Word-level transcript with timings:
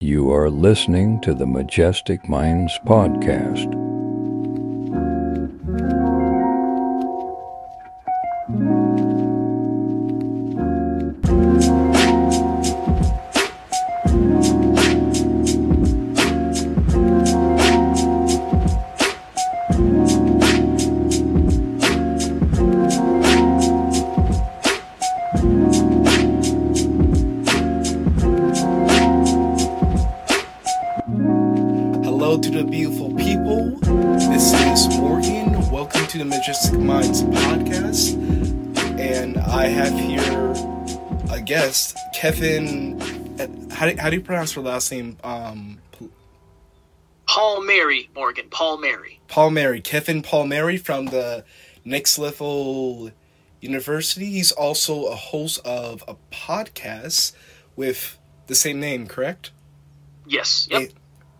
You 0.00 0.30
are 0.30 0.50
listening 0.50 1.22
to 1.22 1.32
the 1.32 1.46
Majestic 1.46 2.28
Minds 2.28 2.78
Podcast. 2.84 3.95
How 44.06 44.10
do, 44.10 44.18
you 44.18 44.22
pronounce 44.22 44.52
her 44.52 44.60
last 44.60 44.92
name? 44.92 45.18
Um, 45.24 45.78
Palmieri 47.26 48.08
Morgan. 48.14 48.48
Palmieri. 48.50 49.18
Paul 49.26 49.50
Mary. 49.50 49.80
Kevin 49.80 50.22
Palmieri 50.22 50.76
from 50.76 51.06
the 51.06 51.44
Next 51.84 52.16
Level 52.16 53.10
University. 53.60 54.26
He's 54.26 54.52
also 54.52 55.06
a 55.06 55.16
host 55.16 55.58
of 55.66 56.04
a 56.06 56.14
podcast 56.32 57.32
with 57.74 58.16
the 58.46 58.54
same 58.54 58.78
name, 58.78 59.08
correct? 59.08 59.50
Yes. 60.24 60.68
Yep. 60.70 60.82
a- 60.82 60.92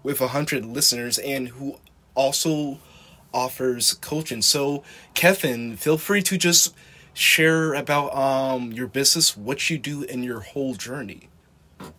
with 0.02 0.20
a 0.20 0.26
hundred 0.26 0.64
listeners 0.64 1.18
and 1.18 1.50
who 1.50 1.78
also 2.16 2.80
offers 3.32 3.94
coaching. 3.94 4.42
So, 4.42 4.82
Kevin, 5.14 5.76
feel 5.76 5.98
free 5.98 6.22
to 6.22 6.36
just 6.36 6.74
share 7.14 7.74
about 7.74 8.12
um 8.12 8.72
your 8.72 8.88
business, 8.88 9.36
what 9.36 9.70
you 9.70 9.78
do, 9.78 10.02
and 10.02 10.24
your 10.24 10.40
whole 10.40 10.74
journey. 10.74 11.28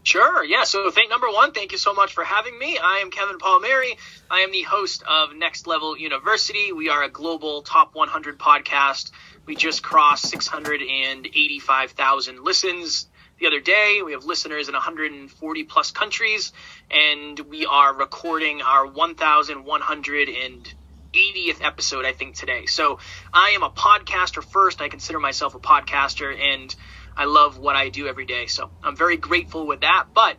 Sure. 0.07 0.41
Yeah. 0.41 0.63
So, 0.63 0.89
thank 0.89 1.09
number 1.09 1.27
one, 1.27 1.51
thank 1.51 1.73
you 1.73 1.77
so 1.77 1.93
much 1.93 2.13
for 2.13 2.23
having 2.23 2.57
me. 2.57 2.79
I 2.81 2.99
am 2.99 3.11
Kevin 3.11 3.39
Palmieri. 3.39 3.97
I 4.31 4.39
am 4.39 4.53
the 4.53 4.61
host 4.61 5.03
of 5.05 5.35
Next 5.35 5.67
Level 5.67 5.97
University. 5.97 6.71
We 6.71 6.87
are 6.87 7.03
a 7.03 7.09
global 7.09 7.61
top 7.61 7.93
100 7.93 8.39
podcast. 8.39 9.11
We 9.45 9.57
just 9.57 9.83
crossed 9.83 10.29
685,000 10.29 12.41
listens 12.41 13.07
the 13.41 13.47
other 13.47 13.59
day. 13.59 14.01
We 14.01 14.13
have 14.13 14.23
listeners 14.23 14.69
in 14.69 14.75
140 14.75 15.63
plus 15.65 15.91
countries, 15.91 16.53
and 16.89 17.37
we 17.37 17.65
are 17.65 17.93
recording 17.93 18.61
our 18.61 18.87
1,180th 18.87 21.61
episode, 21.61 22.05
I 22.05 22.13
think, 22.13 22.35
today. 22.35 22.65
So 22.67 22.99
I 23.33 23.49
am 23.49 23.63
a 23.63 23.69
podcaster 23.69 24.41
first. 24.41 24.79
I 24.79 24.87
consider 24.87 25.19
myself 25.19 25.53
a 25.53 25.59
podcaster, 25.59 26.33
and 26.33 26.73
I 27.17 27.25
love 27.25 27.57
what 27.57 27.75
I 27.75 27.89
do 27.89 28.07
every 28.07 28.25
day. 28.25 28.45
So 28.45 28.69
I'm 28.83 28.95
very 28.95 29.17
grateful 29.17 29.65
with 29.65 29.81
that. 29.81 30.05
But 30.13 30.37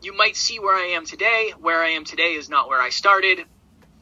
you 0.00 0.16
might 0.16 0.36
see 0.36 0.58
where 0.58 0.74
I 0.74 0.94
am 0.94 1.04
today. 1.04 1.52
Where 1.60 1.82
I 1.82 1.90
am 1.90 2.04
today 2.04 2.34
is 2.34 2.48
not 2.48 2.68
where 2.68 2.80
I 2.80 2.88
started. 2.90 3.40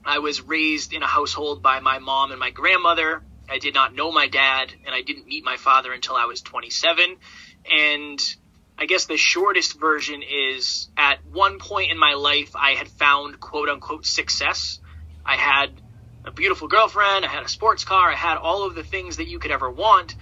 I 0.04 0.18
was 0.20 0.40
raised 0.40 0.92
in 0.92 1.02
a 1.02 1.06
household 1.06 1.62
by 1.62 1.80
my 1.80 1.98
mom 1.98 2.30
and 2.30 2.40
my 2.40 2.50
grandmother. 2.50 3.22
I 3.50 3.58
did 3.58 3.74
not 3.74 3.94
know 3.94 4.10
my 4.10 4.28
dad, 4.28 4.72
and 4.86 4.94
I 4.94 5.02
didn't 5.02 5.26
meet 5.26 5.44
my 5.44 5.56
father 5.56 5.92
until 5.92 6.16
I 6.16 6.26
was 6.26 6.40
27. 6.42 7.16
And 7.70 8.20
I 8.78 8.86
guess 8.86 9.06
the 9.06 9.16
shortest 9.16 9.78
version 9.78 10.22
is 10.22 10.88
at 10.96 11.18
one 11.24 11.58
point 11.58 11.92
in 11.92 11.98
my 11.98 12.14
life, 12.14 12.52
I 12.56 12.72
had 12.72 12.88
found 12.88 13.38
quote 13.40 13.68
unquote 13.68 14.06
success. 14.06 14.78
I 15.24 15.36
had 15.36 15.68
a 16.24 16.30
beautiful 16.32 16.68
girlfriend, 16.68 17.24
I 17.24 17.28
had 17.28 17.44
a 17.44 17.48
sports 17.48 17.84
car, 17.84 18.10
I 18.10 18.16
had 18.16 18.38
all 18.38 18.66
of 18.66 18.74
the 18.74 18.84
things 18.84 19.16
that 19.18 19.28
you 19.28 19.38
could 19.38 19.50
ever 19.50 19.70
want, 19.70 20.14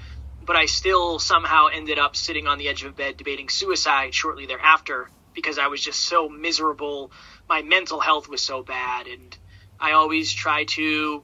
but 0.45 0.57
I 0.57 0.67
still 0.67 1.19
somehow 1.19 1.67
ended 1.73 1.99
up 1.99 2.17
sitting 2.17 2.47
on 2.47 2.59
the 2.59 2.69
edge 2.69 2.83
of 2.83 2.91
a 2.91 2.95
bed 2.95 3.17
debating 3.17 3.49
suicide 3.49 4.15
shortly 4.15 4.47
thereafter 4.47 5.11
because 5.35 5.59
I 5.59 5.69
was 5.69 5.81
just 5.81 6.01
so 6.01 6.29
miserable. 6.29 7.13
My 7.49 7.63
mental 7.63 8.01
health 8.01 8.29
was 8.29 8.41
so 8.41 8.63
bad, 8.63 9.07
and 9.07 9.37
I 9.79 9.93
always 9.93 10.33
try 10.33 10.65
to 10.65 11.23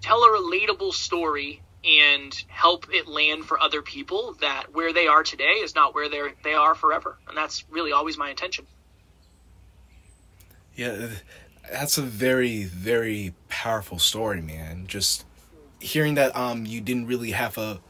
tell 0.00 0.22
a 0.24 0.28
relatable 0.28 0.92
story 0.92 1.62
and 1.84 2.32
help 2.48 2.86
it 2.92 3.08
land 3.08 3.44
for 3.44 3.60
other 3.60 3.82
people 3.82 4.36
that 4.40 4.72
where 4.72 4.92
they 4.92 5.08
are 5.08 5.24
today 5.24 5.60
is 5.62 5.74
not 5.74 5.94
where 5.94 6.08
they 6.08 6.20
they 6.44 6.54
are 6.54 6.74
forever, 6.74 7.18
and 7.28 7.36
that's 7.36 7.64
really 7.70 7.92
always 7.92 8.16
my 8.16 8.30
intention. 8.30 8.66
Yeah, 10.74 11.08
that's 11.70 11.98
a 11.98 12.02
very 12.02 12.64
very 12.64 13.34
powerful 13.48 13.98
story, 13.98 14.40
man. 14.40 14.86
Just 14.86 15.24
hearing 15.82 16.14
that 16.14 16.34
um 16.36 16.64
you 16.66 16.80
didn't 16.80 17.06
really 17.06 17.32
have 17.32 17.58
a 17.58 17.80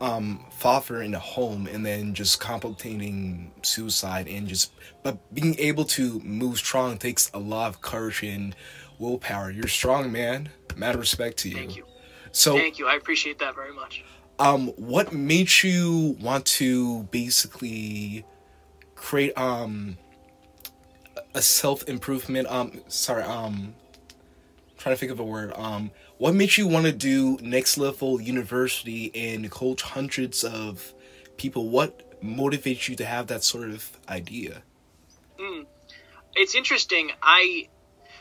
um 0.00 0.44
father 0.50 1.00
in 1.02 1.12
the 1.12 1.18
home 1.18 1.66
and 1.66 1.84
then 1.86 2.12
just 2.14 2.40
contemplating 2.40 3.52
suicide 3.62 4.26
and 4.26 4.48
just 4.48 4.72
but 5.02 5.18
being 5.34 5.56
able 5.58 5.84
to 5.84 6.18
move 6.20 6.56
strong 6.58 6.98
takes 6.98 7.30
a 7.34 7.38
lot 7.38 7.68
of 7.68 7.80
courage 7.80 8.22
and 8.22 8.56
willpower. 8.98 9.50
You're 9.50 9.68
strong, 9.68 10.12
man. 10.12 10.50
Mad 10.76 10.96
respect 10.96 11.38
to 11.38 11.48
you. 11.48 11.56
Thank 11.56 11.76
you, 11.76 11.84
So 12.32 12.54
thank 12.56 12.78
you. 12.78 12.86
I 12.86 12.96
appreciate 12.96 13.38
that 13.38 13.54
very 13.54 13.72
much. 13.72 14.04
um 14.38 14.68
what 14.76 15.12
made 15.12 15.50
you 15.62 16.16
want 16.20 16.44
to 16.46 17.04
basically 17.04 18.24
create 18.94 19.36
um 19.38 19.96
a 21.34 21.42
self 21.42 21.82
improvement 21.88 22.48
um 22.50 22.80
sorry 22.88 23.22
um 23.22 23.74
trying 24.78 24.94
to 24.94 24.98
think 24.98 25.12
of 25.12 25.20
a 25.20 25.24
word 25.24 25.52
um 25.56 25.90
what 26.20 26.34
makes 26.34 26.58
you 26.58 26.66
want 26.66 26.84
to 26.84 26.92
do 26.92 27.38
next 27.40 27.78
level 27.78 28.20
university 28.20 29.10
and 29.14 29.50
coach 29.50 29.80
hundreds 29.80 30.44
of 30.44 30.92
people? 31.38 31.70
What 31.70 32.20
motivates 32.22 32.90
you 32.90 32.96
to 32.96 33.06
have 33.06 33.28
that 33.28 33.42
sort 33.42 33.70
of 33.70 33.90
idea? 34.06 34.62
Hmm. 35.38 35.62
It's 36.36 36.54
interesting. 36.54 37.10
I 37.22 37.70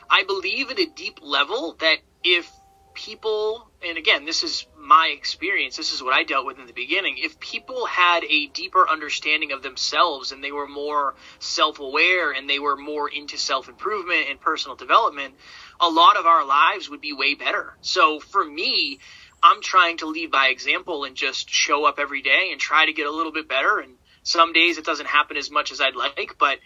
I 0.09 0.23
believe 0.23 0.71
at 0.71 0.79
a 0.79 0.85
deep 0.85 1.19
level 1.21 1.75
that 1.81 1.97
if 2.23 2.49
people 2.93 3.69
and 3.85 3.97
again 3.97 4.25
this 4.25 4.43
is 4.43 4.65
my 4.77 5.13
experience 5.15 5.77
this 5.77 5.93
is 5.93 6.03
what 6.03 6.13
i 6.13 6.23
dealt 6.23 6.45
with 6.45 6.59
in 6.59 6.65
the 6.65 6.73
beginning 6.73 7.15
if 7.17 7.39
people 7.39 7.85
had 7.85 8.25
a 8.25 8.47
deeper 8.47 8.89
understanding 8.89 9.53
of 9.53 9.63
themselves 9.63 10.33
and 10.33 10.43
they 10.43 10.51
were 10.51 10.67
more 10.67 11.15
self-aware 11.37 12.31
and 12.31 12.49
they 12.49 12.59
were 12.59 12.75
more 12.75 13.09
into 13.09 13.37
self-improvement 13.37 14.25
and 14.29 14.41
personal 14.41 14.75
development 14.75 15.33
a 15.81 15.89
lot 15.89 16.17
of 16.17 16.25
our 16.25 16.45
lives 16.45 16.89
would 16.89 17.01
be 17.01 17.13
way 17.13 17.35
better 17.35 17.73
so 17.81 18.19
for 18.19 18.43
me 18.43 18.99
i'm 19.41 19.61
trying 19.61 19.97
to 19.97 20.05
lead 20.05 20.31
by 20.31 20.47
example 20.47 21.05
and 21.05 21.15
just 21.15 21.49
show 21.49 21.85
up 21.85 21.99
every 21.99 22.21
day 22.21 22.49
and 22.51 22.59
try 22.59 22.85
to 22.85 22.93
get 22.93 23.07
a 23.07 23.11
little 23.11 23.31
bit 23.31 23.47
better 23.47 23.79
and 23.79 23.93
some 24.23 24.53
days 24.53 24.77
it 24.77 24.85
doesn't 24.85 25.07
happen 25.07 25.37
as 25.37 25.49
much 25.49 25.71
as 25.71 25.81
i'd 25.81 25.95
like 25.95 26.35
but 26.39 26.59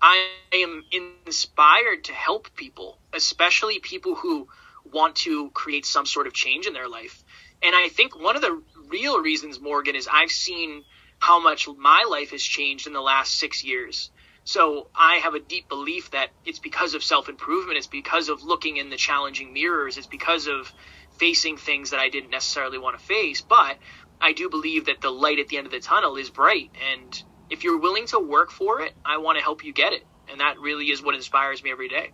I 0.00 0.28
am 0.52 0.84
inspired 1.26 2.04
to 2.04 2.12
help 2.12 2.54
people, 2.54 2.98
especially 3.12 3.80
people 3.80 4.14
who 4.14 4.48
want 4.84 5.16
to 5.16 5.50
create 5.50 5.84
some 5.84 6.06
sort 6.06 6.26
of 6.26 6.32
change 6.32 6.66
in 6.66 6.72
their 6.72 6.88
life. 6.88 7.22
And 7.62 7.74
I 7.74 7.88
think 7.88 8.18
one 8.18 8.36
of 8.36 8.42
the 8.42 8.62
real 8.88 9.20
reasons, 9.20 9.60
Morgan, 9.60 9.96
is 9.96 10.08
I've 10.10 10.30
seen 10.30 10.84
how 11.18 11.40
much 11.40 11.68
my 11.76 12.06
life 12.08 12.30
has 12.30 12.42
changed 12.42 12.86
in 12.86 12.92
the 12.92 13.00
last 13.00 13.34
six 13.34 13.64
years. 13.64 14.10
So 14.48 14.86
I 14.94 15.16
have 15.16 15.34
a 15.34 15.40
deep 15.40 15.68
belief 15.68 16.12
that 16.12 16.30
it's 16.46 16.58
because 16.58 16.94
of 16.94 17.04
self 17.04 17.28
improvement. 17.28 17.76
It's 17.76 17.86
because 17.86 18.30
of 18.30 18.42
looking 18.42 18.78
in 18.78 18.88
the 18.88 18.96
challenging 18.96 19.52
mirrors. 19.52 19.98
It's 19.98 20.06
because 20.06 20.46
of 20.46 20.72
facing 21.18 21.58
things 21.58 21.90
that 21.90 22.00
I 22.00 22.08
didn't 22.08 22.30
necessarily 22.30 22.78
want 22.78 22.98
to 22.98 23.04
face. 23.04 23.42
But 23.42 23.76
I 24.22 24.32
do 24.32 24.48
believe 24.48 24.86
that 24.86 25.02
the 25.02 25.10
light 25.10 25.38
at 25.38 25.48
the 25.48 25.58
end 25.58 25.66
of 25.66 25.72
the 25.72 25.80
tunnel 25.80 26.16
is 26.16 26.30
bright. 26.30 26.70
And 26.94 27.22
if 27.50 27.62
you're 27.62 27.76
willing 27.76 28.06
to 28.06 28.18
work 28.18 28.50
for 28.50 28.80
it, 28.80 28.94
I 29.04 29.18
want 29.18 29.36
to 29.36 29.44
help 29.44 29.64
you 29.64 29.74
get 29.74 29.92
it. 29.92 30.06
And 30.30 30.40
that 30.40 30.58
really 30.58 30.86
is 30.86 31.02
what 31.02 31.14
inspires 31.14 31.62
me 31.62 31.70
every 31.70 31.90
day. 31.90 32.12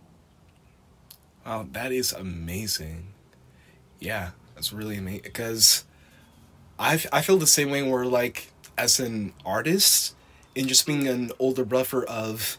Wow, 1.45 1.67
that 1.71 1.93
is 1.93 2.11
amazing. 2.11 3.13
Yeah, 4.01 4.31
that's 4.55 4.73
really 4.73 4.97
amazing 4.97 5.21
because 5.23 5.85
I 6.77 7.01
I 7.13 7.21
feel 7.21 7.37
the 7.37 7.47
same 7.47 7.69
way 7.69 7.81
where 7.81 8.03
like 8.03 8.51
as 8.77 8.99
an 8.99 9.31
artist 9.45 10.14
and 10.55 10.67
just 10.67 10.85
being 10.85 11.07
an 11.07 11.31
older 11.39 11.65
brother 11.65 12.03
of 12.03 12.57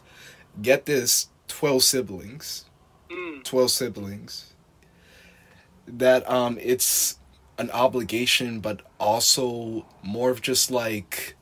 get 0.61 0.85
this 0.85 1.29
12 1.47 1.83
siblings. 1.83 2.65
Mm. 3.09 3.43
12 3.43 3.71
siblings. 3.71 4.53
That 5.87 6.29
um 6.29 6.57
it's 6.61 7.17
an 7.57 7.71
obligation 7.71 8.59
but 8.59 8.81
also 8.99 9.85
more 10.03 10.29
of 10.29 10.41
just 10.41 10.69
like 10.69 11.35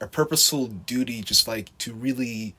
a 0.00 0.06
purposeful 0.06 0.66
duty 0.66 1.20
just 1.22 1.46
like 1.46 1.76
to 1.78 1.92
really 1.92 2.56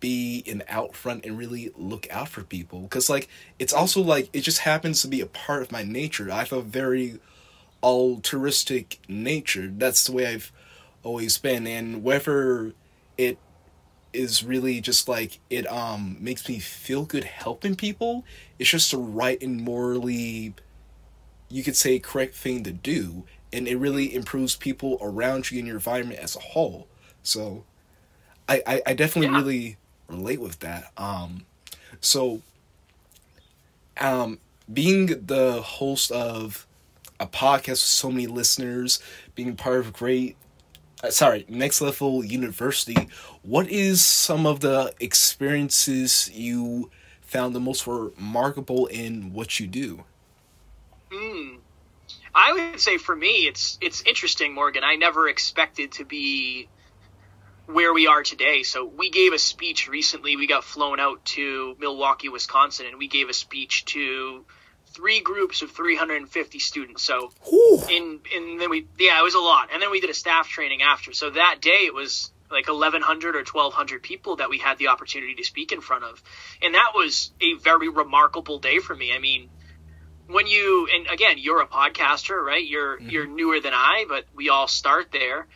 be 0.00 0.44
in 0.46 0.62
out 0.68 0.94
front 0.94 1.24
and 1.24 1.36
really 1.36 1.72
look 1.76 2.06
out 2.10 2.28
for 2.28 2.44
people 2.44 2.82
because 2.82 3.10
like 3.10 3.28
it's 3.58 3.72
also 3.72 4.00
like 4.00 4.28
it 4.32 4.42
just 4.42 4.60
happens 4.60 5.02
to 5.02 5.08
be 5.08 5.20
a 5.20 5.26
part 5.26 5.62
of 5.62 5.72
my 5.72 5.82
nature 5.82 6.30
i 6.30 6.38
have 6.38 6.52
a 6.52 6.62
very 6.62 7.18
altruistic 7.82 9.00
nature 9.08 9.72
that's 9.76 10.04
the 10.04 10.12
way 10.12 10.26
i've 10.26 10.52
always 11.08 11.38
been 11.38 11.66
and 11.66 12.04
whether 12.04 12.74
it 13.18 13.38
is 14.12 14.44
really 14.44 14.80
just 14.80 15.08
like 15.08 15.40
it 15.50 15.66
um 15.70 16.16
makes 16.20 16.48
me 16.48 16.58
feel 16.58 17.04
good 17.04 17.24
helping 17.24 17.76
people. 17.76 18.24
It's 18.58 18.70
just 18.70 18.90
the 18.92 18.98
right 18.98 19.40
and 19.42 19.62
morally 19.62 20.54
you 21.50 21.62
could 21.62 21.76
say 21.76 21.98
correct 21.98 22.34
thing 22.34 22.62
to 22.64 22.72
do 22.72 23.24
and 23.52 23.66
it 23.68 23.76
really 23.76 24.14
improves 24.14 24.56
people 24.56 24.98
around 25.00 25.50
you 25.50 25.58
and 25.58 25.66
your 25.66 25.76
environment 25.76 26.20
as 26.20 26.36
a 26.36 26.40
whole. 26.40 26.88
So 27.22 27.64
I 28.48 28.62
I, 28.66 28.82
I 28.88 28.94
definitely 28.94 29.28
Yeah. 29.28 29.38
really 29.42 29.76
relate 30.08 30.40
with 30.40 30.60
that. 30.60 30.92
Um 30.98 31.46
so 32.00 32.42
um 34.00 34.38
being 34.72 35.06
the 35.26 35.62
host 35.62 36.10
of 36.12 36.66
a 37.20 37.26
podcast 37.26 37.68
with 37.70 37.78
so 37.80 38.10
many 38.10 38.26
listeners, 38.26 39.00
being 39.34 39.56
part 39.56 39.80
of 39.80 39.92
great 39.92 40.36
uh, 41.02 41.10
sorry, 41.10 41.44
next 41.48 41.80
level 41.80 42.24
university, 42.24 43.08
what 43.42 43.68
is 43.68 44.04
some 44.04 44.46
of 44.46 44.60
the 44.60 44.92
experiences 45.00 46.30
you 46.32 46.90
found 47.20 47.54
the 47.54 47.60
most 47.60 47.86
remarkable 47.86 48.86
in 48.86 49.32
what 49.32 49.60
you 49.60 49.66
do? 49.66 50.04
Mm. 51.10 51.58
I 52.34 52.52
would 52.52 52.80
say 52.80 52.98
for 52.98 53.14
me, 53.14 53.46
it's 53.46 53.78
it's 53.80 54.02
interesting, 54.02 54.54
Morgan. 54.54 54.84
I 54.84 54.96
never 54.96 55.28
expected 55.28 55.92
to 55.92 56.04
be 56.04 56.68
where 57.66 57.92
we 57.92 58.06
are 58.06 58.22
today. 58.22 58.62
So 58.62 58.84
we 58.84 59.10
gave 59.10 59.32
a 59.32 59.38
speech 59.38 59.88
recently. 59.88 60.36
We 60.36 60.46
got 60.46 60.64
flown 60.64 61.00
out 61.00 61.24
to 61.36 61.76
Milwaukee, 61.78 62.28
Wisconsin, 62.28 62.86
and 62.86 62.98
we 62.98 63.08
gave 63.08 63.28
a 63.28 63.34
speech 63.34 63.84
to 63.86 64.44
three 64.94 65.20
groups 65.20 65.62
of 65.62 65.70
350 65.70 66.58
students. 66.58 67.02
So 67.02 67.30
Whew. 67.48 67.82
in 67.90 68.20
and 68.34 68.60
then 68.60 68.70
we 68.70 68.86
yeah, 68.98 69.18
it 69.18 69.22
was 69.22 69.34
a 69.34 69.40
lot. 69.40 69.68
And 69.72 69.80
then 69.82 69.90
we 69.90 70.00
did 70.00 70.10
a 70.10 70.14
staff 70.14 70.48
training 70.48 70.82
after. 70.82 71.12
So 71.12 71.30
that 71.30 71.60
day 71.60 71.84
it 71.86 71.94
was 71.94 72.32
like 72.50 72.68
1100 72.68 73.34
or 73.34 73.38
1200 73.44 74.02
people 74.02 74.36
that 74.36 74.48
we 74.48 74.58
had 74.58 74.78
the 74.78 74.88
opportunity 74.88 75.34
to 75.34 75.44
speak 75.44 75.72
in 75.72 75.80
front 75.80 76.04
of. 76.04 76.22
And 76.62 76.74
that 76.74 76.92
was 76.94 77.30
a 77.40 77.54
very 77.54 77.88
remarkable 77.88 78.58
day 78.58 78.78
for 78.78 78.94
me. 78.96 79.12
I 79.12 79.18
mean, 79.18 79.50
when 80.28 80.46
you 80.46 80.88
and 80.94 81.06
again, 81.08 81.36
you're 81.38 81.60
a 81.60 81.66
podcaster, 81.66 82.42
right? 82.42 82.66
You're 82.66 82.96
mm-hmm. 82.98 83.10
you're 83.10 83.26
newer 83.26 83.60
than 83.60 83.74
I, 83.74 84.04
but 84.08 84.24
we 84.34 84.48
all 84.48 84.68
start 84.68 85.10
there. 85.12 85.46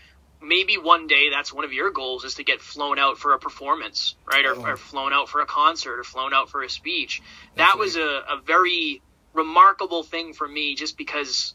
Maybe 0.44 0.76
one 0.76 1.06
day 1.06 1.31
that's 1.31 1.52
one 1.52 1.64
of 1.64 1.73
your 1.73 1.90
goals 1.90 2.25
is 2.25 2.34
to 2.34 2.44
get 2.44 2.61
flown 2.61 2.99
out 2.99 3.17
for 3.19 3.32
a 3.32 3.38
performance, 3.38 4.17
right? 4.26 4.44
Or, 4.44 4.55
Oh. 4.56 4.67
or 4.73 4.76
flown 4.76 5.12
out 5.12 5.29
for 5.29 5.40
a 5.40 5.46
concert 5.46 6.00
or 6.00 6.05
flown 6.05 6.34
out 6.34 6.50
for 6.50 6.64
a 6.64 6.69
speech. 6.69 7.23
That 7.56 7.79
was 7.79 7.94
a, 7.96 8.00
a 8.00 8.40
very 8.44 9.02
remarkable 9.32 10.02
thing 10.02 10.32
for 10.32 10.46
me 10.46 10.75
just 10.75 10.96
because 10.96 11.55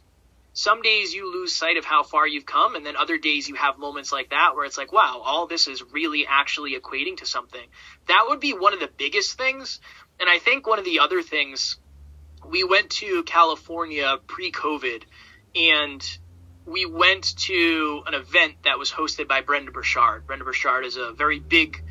some 0.53 0.81
days 0.81 1.13
you 1.13 1.31
lose 1.31 1.55
sight 1.55 1.77
of 1.77 1.85
how 1.85 2.01
far 2.03 2.27
you've 2.27 2.45
come 2.45 2.75
and 2.75 2.85
then 2.85 2.95
other 2.95 3.17
days 3.17 3.47
you 3.47 3.55
have 3.55 3.77
moments 3.77 4.11
like 4.11 4.31
that 4.31 4.55
where 4.55 4.65
it's 4.65 4.77
like 4.77 4.91
wow 4.91 5.21
all 5.23 5.45
this 5.45 5.67
is 5.67 5.83
really 5.91 6.25
actually 6.27 6.75
equating 6.75 7.17
to 7.17 7.25
something. 7.25 7.61
That 8.07 8.25
would 8.27 8.39
be 8.39 8.53
one 8.53 8.73
of 8.73 8.79
the 8.79 8.89
biggest 8.97 9.37
things. 9.37 9.79
And 10.19 10.29
i 10.29 10.39
think 10.39 10.65
one 10.65 10.79
of 10.79 10.85
the 10.85 10.99
other 10.99 11.21
things 11.21 11.77
we 12.45 12.63
went 12.63 12.89
to 12.89 13.23
california 13.23 14.17
pre-covid 14.27 15.03
and 15.55 16.03
we 16.65 16.85
went 16.85 17.35
to 17.37 18.03
an 18.07 18.13
event 18.13 18.55
that 18.63 18.77
was 18.77 18.91
hosted 18.91 19.29
by 19.29 19.39
Brendon 19.39 19.71
Burchard. 19.71 20.27
Brendon 20.27 20.45
Burchard 20.45 20.83
is 20.83 20.97
a 20.97 21.13
very 21.13 21.39
big 21.39 21.81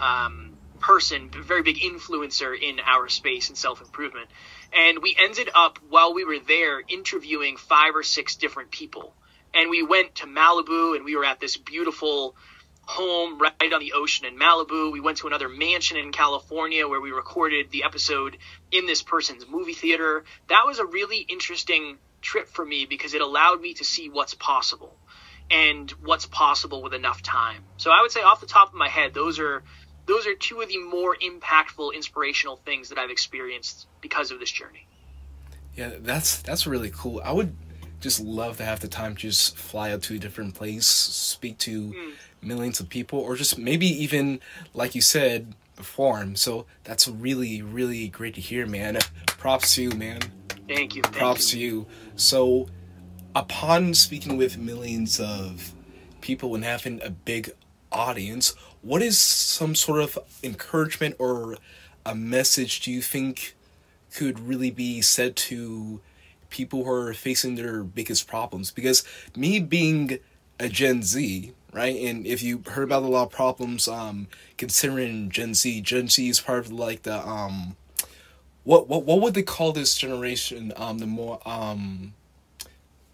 um, 0.00 0.50
person 0.80 1.30
very 1.30 1.62
big 1.62 1.76
influencer 1.76 2.58
in 2.58 2.80
our 2.80 3.08
space 3.08 3.48
and 3.48 3.58
self-improvement 3.58 4.28
and 4.72 5.00
we 5.02 5.16
ended 5.18 5.50
up 5.54 5.78
while 5.88 6.14
we 6.14 6.24
were 6.24 6.38
there 6.38 6.80
interviewing 6.88 7.56
five 7.56 7.94
or 7.94 8.02
six 8.02 8.36
different 8.36 8.70
people. 8.70 9.14
And 9.52 9.68
we 9.68 9.82
went 9.82 10.16
to 10.16 10.26
malibu 10.26 10.94
and 10.94 11.04
we 11.04 11.16
were 11.16 11.24
at 11.24 11.40
this 11.40 11.56
beautiful 11.56 12.36
home 12.82 13.38
right 13.38 13.72
on 13.72 13.80
the 13.80 13.92
ocean 13.94 14.26
in 14.26 14.38
malibu. 14.38 14.92
We 14.92 15.00
went 15.00 15.18
to 15.18 15.26
another 15.26 15.48
mansion 15.48 15.96
in 15.96 16.12
california 16.12 16.88
where 16.88 17.00
we 17.00 17.10
recorded 17.10 17.70
the 17.70 17.84
episode 17.84 18.36
in 18.70 18.86
this 18.86 19.02
person's 19.02 19.46
movie 19.48 19.74
theater. 19.74 20.24
That 20.48 20.62
was 20.66 20.78
a 20.78 20.86
really 20.86 21.18
interesting 21.18 21.98
trip 22.20 22.48
for 22.48 22.64
me 22.64 22.86
because 22.86 23.14
it 23.14 23.20
allowed 23.20 23.60
me 23.60 23.74
to 23.74 23.84
see 23.84 24.08
what's 24.08 24.34
possible 24.34 24.96
and 25.50 25.90
what's 26.02 26.26
possible 26.26 26.82
with 26.82 26.94
enough 26.94 27.22
time. 27.22 27.64
So 27.76 27.90
i 27.90 28.02
would 28.02 28.12
say 28.12 28.22
off 28.22 28.40
the 28.40 28.46
top 28.46 28.68
of 28.68 28.74
my 28.74 28.88
head 28.88 29.14
those 29.14 29.38
are 29.40 29.62
those 30.06 30.26
are 30.26 30.34
two 30.34 30.60
of 30.60 30.68
the 30.68 30.78
more 30.78 31.16
impactful 31.16 31.94
inspirational 31.94 32.56
things 32.64 32.88
that 32.88 32.98
i've 32.98 33.10
experienced 33.10 33.86
because 34.00 34.30
of 34.30 34.38
this 34.40 34.50
journey 34.50 34.86
Yeah, 35.76 35.92
that's 36.00 36.42
that's 36.42 36.66
really 36.66 36.90
cool. 36.90 37.20
I 37.24 37.32
would 37.32 37.54
just 38.00 38.20
love 38.20 38.56
to 38.56 38.64
have 38.64 38.80
the 38.80 38.88
time 38.88 39.14
to 39.14 39.20
just 39.20 39.56
fly 39.56 39.92
out 39.92 40.02
to 40.02 40.14
a 40.14 40.18
different 40.18 40.54
place, 40.54 40.86
speak 40.86 41.58
to 41.58 41.92
hmm. 41.92 42.10
millions 42.42 42.80
of 42.80 42.88
people, 42.88 43.18
or 43.18 43.36
just 43.36 43.58
maybe 43.58 43.86
even 43.86 44.40
like 44.74 44.94
you 44.94 45.00
said, 45.02 45.54
perform. 45.76 46.36
So 46.36 46.66
that's 46.84 47.06
really 47.08 47.62
really 47.62 48.08
great 48.08 48.34
to 48.34 48.40
hear, 48.40 48.66
man. 48.66 48.98
Props 49.26 49.74
to 49.76 49.82
you, 49.82 49.90
man. 49.90 50.20
thank 50.68 50.94
you 50.96 51.02
thank 51.02 51.16
Props 51.16 51.54
you. 51.54 51.58
to 51.58 51.64
you. 51.64 51.86
So, 52.16 52.68
upon 53.34 53.94
speaking 53.94 54.36
with 54.36 54.58
millions 54.58 55.20
of 55.20 55.72
people 56.20 56.54
and 56.54 56.64
having 56.64 57.00
a 57.02 57.10
big 57.10 57.52
audience, 57.92 58.54
what 58.82 59.02
is 59.02 59.18
some 59.18 59.74
sort 59.74 60.00
of 60.00 60.18
encouragement 60.42 61.16
or 61.18 61.56
a 62.04 62.14
message 62.14 62.80
do 62.80 62.90
you 62.90 63.02
think 63.02 63.54
could 64.14 64.40
really 64.40 64.70
be 64.70 65.00
said 65.00 65.36
to 65.36 66.00
people 66.48 66.84
who 66.84 66.90
are 66.90 67.14
facing 67.14 67.54
their 67.54 67.82
biggest 67.82 68.26
problems? 68.26 68.70
Because 68.70 69.04
me 69.36 69.60
being 69.60 70.18
a 70.58 70.68
Gen 70.68 71.02
Z, 71.02 71.52
right? 71.72 71.96
And 71.96 72.26
if 72.26 72.42
you 72.42 72.62
heard 72.66 72.84
about 72.84 73.02
a 73.02 73.06
lot 73.06 73.24
of 73.24 73.30
problems, 73.30 73.86
um, 73.86 74.28
considering 74.56 75.30
Gen 75.30 75.54
Z, 75.54 75.80
Gen 75.82 76.08
Z 76.08 76.28
is 76.28 76.40
part 76.40 76.58
of 76.60 76.72
like 76.72 77.02
the 77.02 77.26
um, 77.26 77.76
what 78.64 78.88
what 78.88 79.04
what 79.04 79.20
would 79.20 79.34
they 79.34 79.42
call 79.42 79.72
this 79.72 79.96
generation? 79.96 80.72
Um, 80.76 80.98
the 80.98 81.06
more 81.06 81.40
um, 81.46 82.14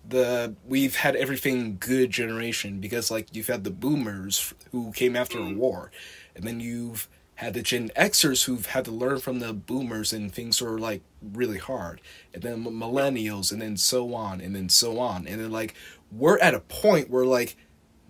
the 0.08 0.54
we've 0.66 0.96
had 0.96 1.16
everything 1.16 1.76
good 1.78 2.10
generation 2.10 2.80
because 2.80 3.10
like 3.10 3.34
you've 3.34 3.46
had 3.46 3.64
the 3.64 3.70
boomers 3.70 4.54
who 4.72 4.92
came 4.92 5.16
after 5.16 5.38
a 5.38 5.42
mm. 5.42 5.56
war, 5.56 5.90
and 6.34 6.44
then 6.44 6.60
you've 6.60 7.08
had 7.36 7.54
the 7.54 7.62
Gen 7.62 7.90
Xers 7.96 8.44
who've 8.44 8.66
had 8.66 8.84
to 8.86 8.90
learn 8.90 9.18
from 9.18 9.40
the 9.40 9.52
boomers 9.52 10.12
and 10.12 10.32
things 10.32 10.60
were 10.62 10.78
like 10.78 11.02
really 11.20 11.58
hard, 11.58 12.00
and 12.32 12.42
then 12.42 12.64
millennials, 12.64 13.52
and 13.52 13.60
then 13.60 13.76
so 13.76 14.14
on, 14.14 14.40
and 14.40 14.54
then 14.54 14.68
so 14.68 14.98
on, 14.98 15.26
and 15.26 15.40
then 15.40 15.50
like 15.50 15.74
we're 16.12 16.38
at 16.38 16.54
a 16.54 16.60
point 16.60 17.10
where 17.10 17.26
like 17.26 17.56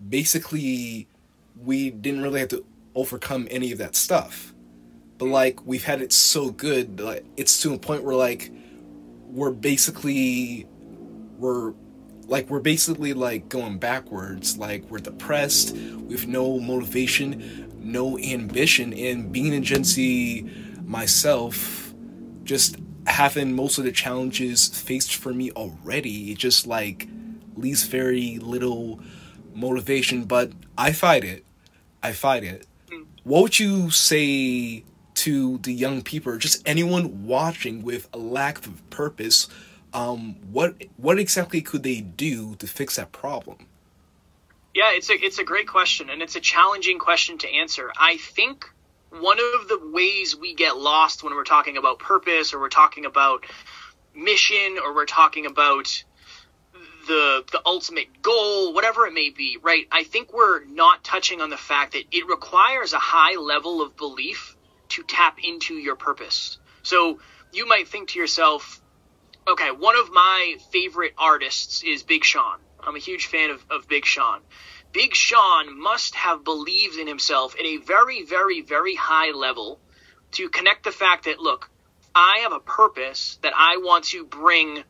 basically 0.09 1.07
we 1.63 1.89
didn't 1.89 2.21
really 2.21 2.39
have 2.39 2.49
to 2.49 2.63
overcome 2.93 3.47
any 3.49 3.71
of 3.71 3.77
that 3.77 3.95
stuff 3.95 4.53
but 5.17 5.25
mm. 5.25 5.31
like 5.31 5.65
we've 5.65 5.83
had 5.83 6.01
it 6.01 6.11
so 6.13 6.49
good 6.51 6.99
like 6.99 7.25
it's 7.35 7.61
to 7.61 7.73
a 7.73 7.79
point 7.79 8.03
where 8.03 8.15
like 8.15 8.51
we're 9.27 9.51
basically 9.51 10.67
we're 11.37 11.73
like 12.27 12.49
we're 12.49 12.59
basically 12.59 13.13
like 13.13 13.49
going 13.49 13.77
backwards. 13.77 14.57
Like 14.57 14.83
we're 14.89 14.99
depressed. 14.99 15.75
With 15.75 16.27
no 16.27 16.59
motivation 16.59 17.65
no 17.79 18.19
ambition. 18.19 18.93
And 18.93 19.31
being 19.31 19.53
a 19.53 19.61
gen 19.61 19.83
z 19.83 20.49
myself 20.83 21.93
just 22.43 22.77
having 23.05 23.55
most 23.55 23.77
of 23.77 23.83
the 23.83 23.91
challenges 23.91 24.67
faced 24.67 25.15
for 25.15 25.33
me 25.33 25.51
already 25.51 26.31
it 26.31 26.37
just 26.37 26.65
like 26.65 27.07
leaves 27.55 27.83
very 27.83 28.37
little 28.39 28.99
motivation. 29.53 30.25
But 30.25 30.51
i 30.77 30.91
fight 30.91 31.23
it. 31.23 31.45
I 32.03 32.11
fight 32.11 32.43
it. 32.43 32.67
Hmm. 32.91 33.03
What 33.23 33.41
would 33.43 33.59
you 33.59 33.89
say 33.89 34.83
to 35.15 35.57
the 35.59 35.73
young 35.73 36.03
people 36.03 36.31
or 36.33 36.37
just 36.37 36.61
anyone 36.67 37.25
watching 37.25 37.81
with 37.81 38.07
a 38.13 38.17
lack 38.19 38.65
of 38.67 38.87
purpose 38.91 39.47
um 39.93 40.35
what 40.51 40.75
what 40.97 41.19
exactly 41.19 41.61
could 41.61 41.83
they 41.83 42.01
do 42.01 42.55
to 42.55 42.67
fix 42.67 42.97
that 42.97 43.11
problem 43.11 43.57
Yeah, 44.73 44.91
it's 44.93 45.09
a 45.09 45.13
it's 45.13 45.39
a 45.39 45.43
great 45.43 45.67
question 45.67 46.09
and 46.09 46.21
it's 46.21 46.35
a 46.35 46.39
challenging 46.39 46.99
question 46.99 47.37
to 47.39 47.47
answer. 47.49 47.91
I 47.97 48.17
think 48.17 48.65
one 49.09 49.39
of 49.39 49.67
the 49.67 49.79
ways 49.91 50.35
we 50.35 50.53
get 50.53 50.77
lost 50.77 51.23
when 51.23 51.33
we're 51.33 51.43
talking 51.45 51.77
about 51.77 51.99
purpose 51.99 52.53
or 52.53 52.59
we're 52.59 52.69
talking 52.69 53.05
about 53.05 53.45
mission 54.13 54.77
or 54.83 54.93
we're 54.93 55.05
talking 55.05 55.45
about 55.47 56.03
the 57.07 57.43
the 57.51 57.61
ultimate 57.65 58.21
goal, 58.21 58.73
whatever 58.73 59.07
it 59.07 59.13
may 59.13 59.31
be, 59.31 59.57
right? 59.61 59.87
I 59.91 60.03
think 60.03 60.33
we're 60.33 60.63
not 60.65 61.03
touching 61.03 61.41
on 61.41 61.49
the 61.49 61.57
fact 61.57 61.93
that 61.93 62.03
it 62.11 62.27
requires 62.27 62.93
a 62.93 62.99
high 62.99 63.39
level 63.39 63.81
of 63.81 63.97
belief 63.97 64.55
to 64.89 65.03
tap 65.03 65.37
into 65.43 65.73
your 65.73 65.95
purpose. 65.95 66.59
So 66.83 67.19
you 67.51 67.67
might 67.67 67.87
think 67.87 68.09
to 68.09 68.19
yourself, 68.19 68.81
okay, 69.47 69.71
one 69.71 69.97
of 69.97 70.11
my 70.11 70.57
favorite 70.71 71.13
artists 71.17 71.83
is 71.83 72.03
Big 72.03 72.23
Sean. 72.23 72.59
I'm 72.81 72.95
a 72.95 72.99
huge 72.99 73.27
fan 73.27 73.49
of, 73.51 73.65
of 73.69 73.87
Big 73.87 74.05
Sean. 74.05 74.41
Big 74.93 75.15
Sean 75.15 75.79
must 75.81 76.15
have 76.15 76.43
believed 76.43 76.97
in 76.97 77.07
himself 77.07 77.55
at 77.59 77.65
a 77.65 77.77
very, 77.77 78.23
very, 78.25 78.61
very 78.61 78.95
high 78.95 79.31
level 79.31 79.79
to 80.33 80.49
connect 80.49 80.83
the 80.83 80.91
fact 80.91 81.25
that, 81.25 81.39
look, 81.39 81.69
I 82.15 82.39
have 82.43 82.53
a 82.53 82.59
purpose 82.59 83.39
that 83.43 83.53
I 83.55 83.77
want 83.77 84.05
to 84.05 84.25
bring 84.25 84.83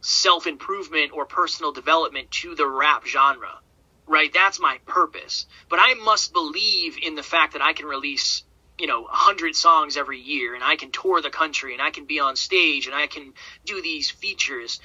self 0.00 0.46
improvement 0.46 1.12
or 1.12 1.26
personal 1.26 1.72
development 1.72 2.30
to 2.30 2.54
the 2.54 2.66
rap 2.66 3.06
genre. 3.06 3.60
right? 4.06 4.32
That's 4.32 4.60
my 4.60 4.78
purpose. 4.86 5.46
But 5.68 5.80
I 5.80 5.94
must 5.94 6.32
believe 6.32 6.96
in 7.02 7.14
the 7.16 7.22
fact 7.22 7.54
that 7.54 7.62
I 7.62 7.72
can 7.72 7.86
release, 7.86 8.44
you 8.78 8.86
know, 8.86 9.02
100 9.02 9.56
songs 9.56 9.96
every 9.96 10.20
year 10.20 10.54
and 10.54 10.62
I 10.62 10.76
can 10.76 10.90
tour 10.90 11.22
the 11.22 11.30
country 11.30 11.72
and 11.72 11.82
I 11.82 11.90
can 11.90 12.06
be 12.06 12.20
on 12.20 12.36
stage 12.36 12.86
and 12.86 12.94
I 12.94 13.06
can 13.06 13.32
do 13.64 13.80
these 13.80 14.10
features. 14.10 14.80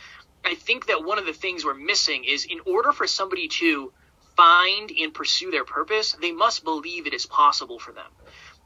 I 0.46 0.56
think 0.56 0.88
that 0.88 1.04
one 1.04 1.20
of 1.20 1.26
the 1.26 1.34
things 1.34 1.66
we're 1.66 1.74
missing 1.74 2.24
is 2.24 2.46
in 2.46 2.60
order 2.66 2.92
for 2.94 3.06
somebody 3.06 3.48
to 3.50 3.92
find 4.38 4.92
and 4.92 5.14
pursue 5.14 5.52
their 5.52 5.66
purpose, 5.66 6.16
they 6.22 6.32
must 6.32 6.64
believe 6.64 7.06
it 7.06 7.14
is 7.14 7.26
possible 7.26 7.80
for 7.80 7.92
them. 7.92 8.08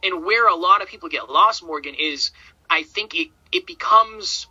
And 0.03 0.23
where 0.23 0.47
a 0.47 0.55
lot 0.55 0.81
of 0.81 0.87
people 0.87 1.09
get 1.09 1.29
lost, 1.29 1.63
Morgan, 1.63 1.95
is 1.95 2.31
I 2.69 2.83
think 2.83 3.15
it, 3.15 3.29
it 3.51 3.65
becomes 3.65 4.47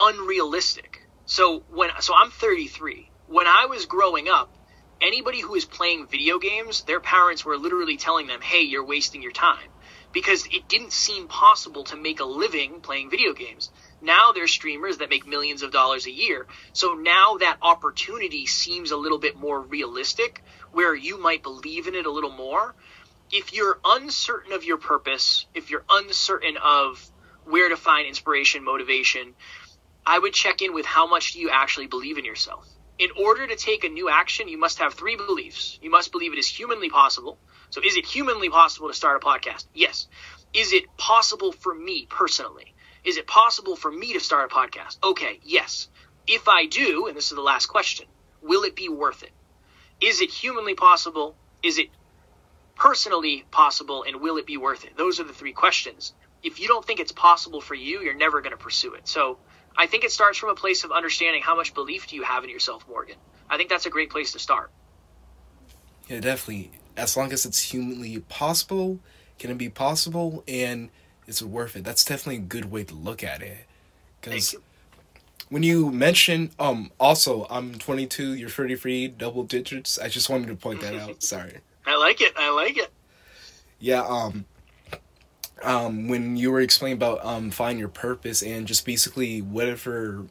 unrealistic. 0.00 1.06
So 1.26 1.64
when 1.70 1.90
so 2.00 2.14
I'm 2.16 2.30
33. 2.30 3.10
When 3.26 3.46
I 3.46 3.66
was 3.66 3.84
growing 3.84 4.28
up, 4.28 4.50
anybody 5.00 5.40
who 5.40 5.54
is 5.54 5.64
playing 5.64 6.06
video 6.06 6.38
games, 6.38 6.82
their 6.82 7.00
parents 7.00 7.44
were 7.44 7.56
literally 7.56 7.96
telling 7.96 8.26
them, 8.26 8.40
"Hey, 8.40 8.62
you're 8.62 8.84
wasting 8.84 9.22
your 9.22 9.32
time." 9.32 9.70
Because 10.12 10.46
it 10.46 10.68
didn't 10.68 10.92
seem 10.92 11.28
possible 11.28 11.84
to 11.84 11.96
make 11.96 12.20
a 12.20 12.24
living 12.24 12.80
playing 12.80 13.10
video 13.10 13.34
games. 13.34 13.70
Now 14.00 14.32
there's 14.32 14.50
streamers 14.50 14.98
that 14.98 15.10
make 15.10 15.26
millions 15.26 15.62
of 15.62 15.70
dollars 15.70 16.06
a 16.06 16.10
year. 16.10 16.46
So 16.72 16.94
now 16.94 17.36
that 17.38 17.58
opportunity 17.60 18.46
seems 18.46 18.90
a 18.90 18.96
little 18.96 19.18
bit 19.18 19.36
more 19.36 19.60
realistic 19.60 20.42
where 20.72 20.94
you 20.94 21.18
might 21.18 21.42
believe 21.42 21.88
in 21.88 21.94
it 21.94 22.06
a 22.06 22.10
little 22.10 22.32
more. 22.32 22.74
If 23.30 23.52
you're 23.52 23.78
uncertain 23.84 24.52
of 24.52 24.64
your 24.64 24.78
purpose, 24.78 25.46
if 25.54 25.70
you're 25.70 25.84
uncertain 25.90 26.56
of 26.56 27.04
where 27.44 27.68
to 27.68 27.76
find 27.76 28.06
inspiration, 28.06 28.64
motivation, 28.64 29.34
I 30.06 30.18
would 30.18 30.32
check 30.32 30.62
in 30.62 30.72
with 30.72 30.86
how 30.86 31.06
much 31.06 31.32
do 31.32 31.40
you 31.40 31.50
actually 31.50 31.86
believe 31.86 32.16
in 32.16 32.24
yourself. 32.24 32.66
In 32.98 33.10
order 33.16 33.46
to 33.46 33.54
take 33.54 33.84
a 33.84 33.88
new 33.88 34.08
action, 34.08 34.48
you 34.48 34.58
must 34.58 34.80
have 34.80 34.94
three 34.94 35.14
beliefs. 35.14 35.78
You 35.80 35.90
must 35.90 36.10
believe 36.10 36.32
it 36.32 36.38
is 36.38 36.48
humanly 36.48 36.90
possible. 36.90 37.38
So, 37.70 37.80
is 37.80 37.96
it 37.96 38.04
humanly 38.04 38.50
possible 38.50 38.88
to 38.88 38.94
start 38.94 39.22
a 39.22 39.24
podcast? 39.24 39.66
Yes. 39.72 40.08
Is 40.52 40.72
it 40.72 40.84
possible 40.96 41.52
for 41.52 41.72
me 41.72 42.06
personally? 42.10 42.74
Is 43.04 43.16
it 43.16 43.26
possible 43.28 43.76
for 43.76 43.92
me 43.92 44.14
to 44.14 44.20
start 44.20 44.50
a 44.50 44.54
podcast? 44.54 44.98
Okay, 45.04 45.38
yes. 45.44 45.88
If 46.26 46.48
I 46.48 46.66
do, 46.66 47.06
and 47.06 47.16
this 47.16 47.30
is 47.30 47.36
the 47.36 47.42
last 47.42 47.66
question, 47.66 48.06
will 48.42 48.64
it 48.64 48.74
be 48.74 48.88
worth 48.88 49.22
it? 49.22 49.32
Is 50.00 50.20
it 50.20 50.30
humanly 50.30 50.74
possible? 50.74 51.36
Is 51.62 51.78
it 51.78 51.90
personally 52.74 53.44
possible? 53.50 54.04
And 54.06 54.20
will 54.20 54.38
it 54.38 54.46
be 54.46 54.56
worth 54.56 54.84
it? 54.84 54.96
Those 54.96 55.20
are 55.20 55.24
the 55.24 55.32
three 55.32 55.52
questions. 55.52 56.14
If 56.42 56.60
you 56.60 56.66
don't 56.66 56.84
think 56.84 56.98
it's 56.98 57.12
possible 57.12 57.60
for 57.60 57.74
you, 57.74 58.00
you're 58.00 58.14
never 58.14 58.40
going 58.40 58.56
to 58.56 58.62
pursue 58.62 58.94
it. 58.94 59.06
So, 59.06 59.38
I 59.78 59.86
think 59.86 60.02
it 60.02 60.10
starts 60.10 60.36
from 60.36 60.50
a 60.50 60.56
place 60.56 60.82
of 60.82 60.90
understanding 60.90 61.40
how 61.40 61.54
much 61.54 61.72
belief 61.72 62.08
do 62.08 62.16
you 62.16 62.24
have 62.24 62.42
in 62.42 62.50
yourself, 62.50 62.84
Morgan. 62.88 63.14
I 63.48 63.56
think 63.56 63.70
that's 63.70 63.86
a 63.86 63.90
great 63.90 64.10
place 64.10 64.32
to 64.32 64.40
start. 64.40 64.70
Yeah, 66.08 66.18
definitely. 66.20 66.72
As 66.96 67.16
long 67.16 67.32
as 67.32 67.46
it's 67.46 67.62
humanly 67.62 68.18
possible, 68.28 68.98
can 69.38 69.52
it 69.52 69.56
be 69.56 69.68
possible, 69.68 70.42
and 70.48 70.90
is 71.28 71.40
it 71.40 71.46
worth 71.46 71.76
it? 71.76 71.84
That's 71.84 72.04
definitely 72.04 72.42
a 72.42 72.46
good 72.46 72.72
way 72.72 72.82
to 72.84 72.94
look 72.94 73.22
at 73.22 73.40
it. 73.40 73.66
Because 74.20 74.56
when 75.48 75.62
you 75.62 75.92
mention, 75.92 76.50
um, 76.58 76.90
also 76.98 77.46
I'm 77.48 77.78
22, 77.78 78.34
you're 78.34 78.48
33, 78.48 79.08
double 79.08 79.44
digits. 79.44 79.96
I 79.96 80.08
just 80.08 80.28
wanted 80.28 80.48
to 80.48 80.56
point 80.56 80.80
that 80.80 80.96
out. 80.96 81.22
Sorry. 81.22 81.58
I 81.86 81.96
like 81.96 82.20
it. 82.20 82.32
I 82.36 82.50
like 82.50 82.76
it. 82.76 82.90
Yeah. 83.78 84.02
Um 84.02 84.44
um, 85.62 86.08
when 86.08 86.36
you 86.36 86.50
were 86.50 86.60
explaining 86.60 86.96
about 86.98 87.24
um, 87.24 87.50
find 87.50 87.78
your 87.78 87.88
purpose 87.88 88.42
and 88.42 88.66
just 88.66 88.84
basically 88.84 89.40
whatever, 89.40 90.26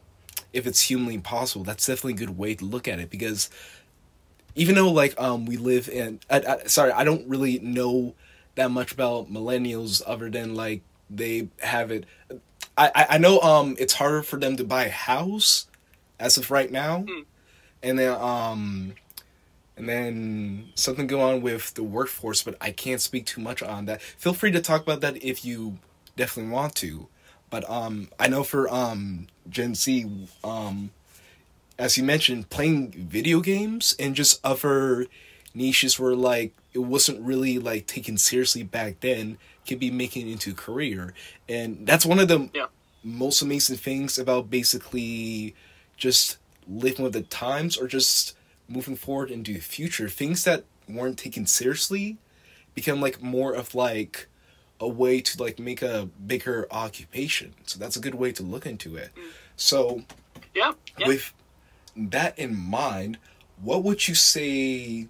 if 0.54 0.66
it's 0.66 0.82
humanly 0.82 1.18
possible, 1.18 1.64
that's 1.64 1.86
definitely 1.86 2.14
a 2.14 2.28
good 2.28 2.38
way 2.38 2.56
to 2.56 2.66
look 2.66 2.88
at 2.88 3.00
it 3.00 3.10
because 3.10 3.50
even 4.56 4.76
though 4.76 4.92
like 4.92 5.20
um 5.20 5.46
we 5.46 5.56
live 5.56 5.88
in, 5.88 6.20
I, 6.30 6.42
I, 6.42 6.68
sorry, 6.68 6.92
I 6.92 7.04
don't 7.04 7.28
really 7.28 7.60
know 7.60 8.16
that 8.56 8.72
much 8.72 8.92
about 8.92 9.32
millennials 9.32 10.02
other 10.06 10.30
than 10.30 10.56
like 10.56 10.82
they 11.10 11.50
have 11.60 11.92
it. 11.92 12.06
I 12.78 13.06
I 13.10 13.18
know 13.18 13.40
um 13.42 13.76
it's 13.80 13.94
harder 13.94 14.24
for 14.24 14.38
them 14.38 14.58
to 14.58 14.64
buy 14.64 14.86
a 14.86 14.90
house 14.90 15.68
as 16.20 16.38
of 16.38 16.50
right 16.52 16.72
now, 16.72 17.06
mm. 17.08 17.26
and 17.84 18.00
then 18.00 18.14
um 18.20 18.94
and 19.78 19.88
then 19.88 20.70
something 20.74 21.06
going 21.06 21.36
on 21.36 21.42
with 21.42 21.76
the 21.76 21.84
workforce, 21.84 22.42
but 22.42 22.58
I 22.60 22.72
can't 22.72 23.00
speak 23.00 23.28
too 23.28 23.40
much 23.40 23.62
on 23.62 23.86
that. 23.86 24.02
Feel 24.02 24.34
free 24.34 24.52
to 24.52 24.62
talk 24.62 24.82
about 24.82 25.02
that 25.02 25.24
if 25.24 25.46
you 25.46 25.78
definitely 26.16 26.52
want 26.52 26.76
to. 26.78 27.08
But 27.50 27.70
um, 27.70 28.10
I 28.20 28.28
know 28.28 28.44
for 28.44 28.68
um, 28.74 29.28
Gen 29.50 29.76
Z, 29.76 30.28
um, 30.44 30.90
as 31.78 31.96
you 31.96 32.04
mentioned, 32.04 32.50
playing 32.50 32.92
video 32.92 33.40
games 33.40 33.96
and 34.00 34.16
just 34.16 34.44
other 34.44 35.06
niches 35.54 36.00
where 36.00 36.16
like 36.16 36.54
it 36.74 36.80
wasn't 36.80 37.22
really 37.22 37.58
like 37.60 37.88
taken 37.88 38.18
seriously 38.18 38.64
back 38.64 39.00
then 39.00 39.38
could 39.68 39.80
be 39.80 39.92
making 39.92 40.28
it 40.28 40.32
into 40.32 40.52
a 40.52 40.56
career, 40.56 41.14
and 41.48 41.86
that's 41.86 42.06
one 42.06 42.20
of 42.20 42.28
the 42.28 42.50
yeah. 42.54 42.68
most 43.04 43.42
amazing 43.42 43.78
things 43.78 44.18
about 44.18 44.50
basically 44.50 45.54
just 45.98 46.38
living 46.68 47.04
with 47.04 47.14
the 47.14 47.22
times 47.22 47.78
or 47.78 47.88
just 47.88 48.37
moving 48.68 48.96
forward 48.96 49.32
into 49.32 49.54
the 49.54 49.60
future, 49.60 50.10
things 50.10 50.44
that 50.44 50.66
weren't 50.88 51.18
taken 51.18 51.46
seriously 51.46 52.18
become 52.74 53.02
like 53.02 53.22
more 53.22 53.54
of 53.54 53.76
like 53.76 54.28
a 54.80 54.88
way 54.88 55.22
to 55.22 55.42
like 55.42 55.60
make 55.60 55.82
a 55.82 56.10
bigger 56.26 56.68
occupation. 56.72 57.54
So 57.66 57.80
that's 57.80 57.96
a 57.96 58.00
good 58.00 58.16
way 58.16 58.32
to 58.34 58.44
look 58.44 58.66
into 58.66 58.96
it. 58.96 59.10
Mm. 59.16 59.24
So 59.56 60.04
yeah, 60.54 60.74
yeah. 60.98 61.08
with 61.08 61.34
that 61.96 62.38
in 62.38 62.56
mind, 62.56 63.18
what 63.62 63.84
would 63.84 64.08
you 64.08 64.16
say 64.16 65.08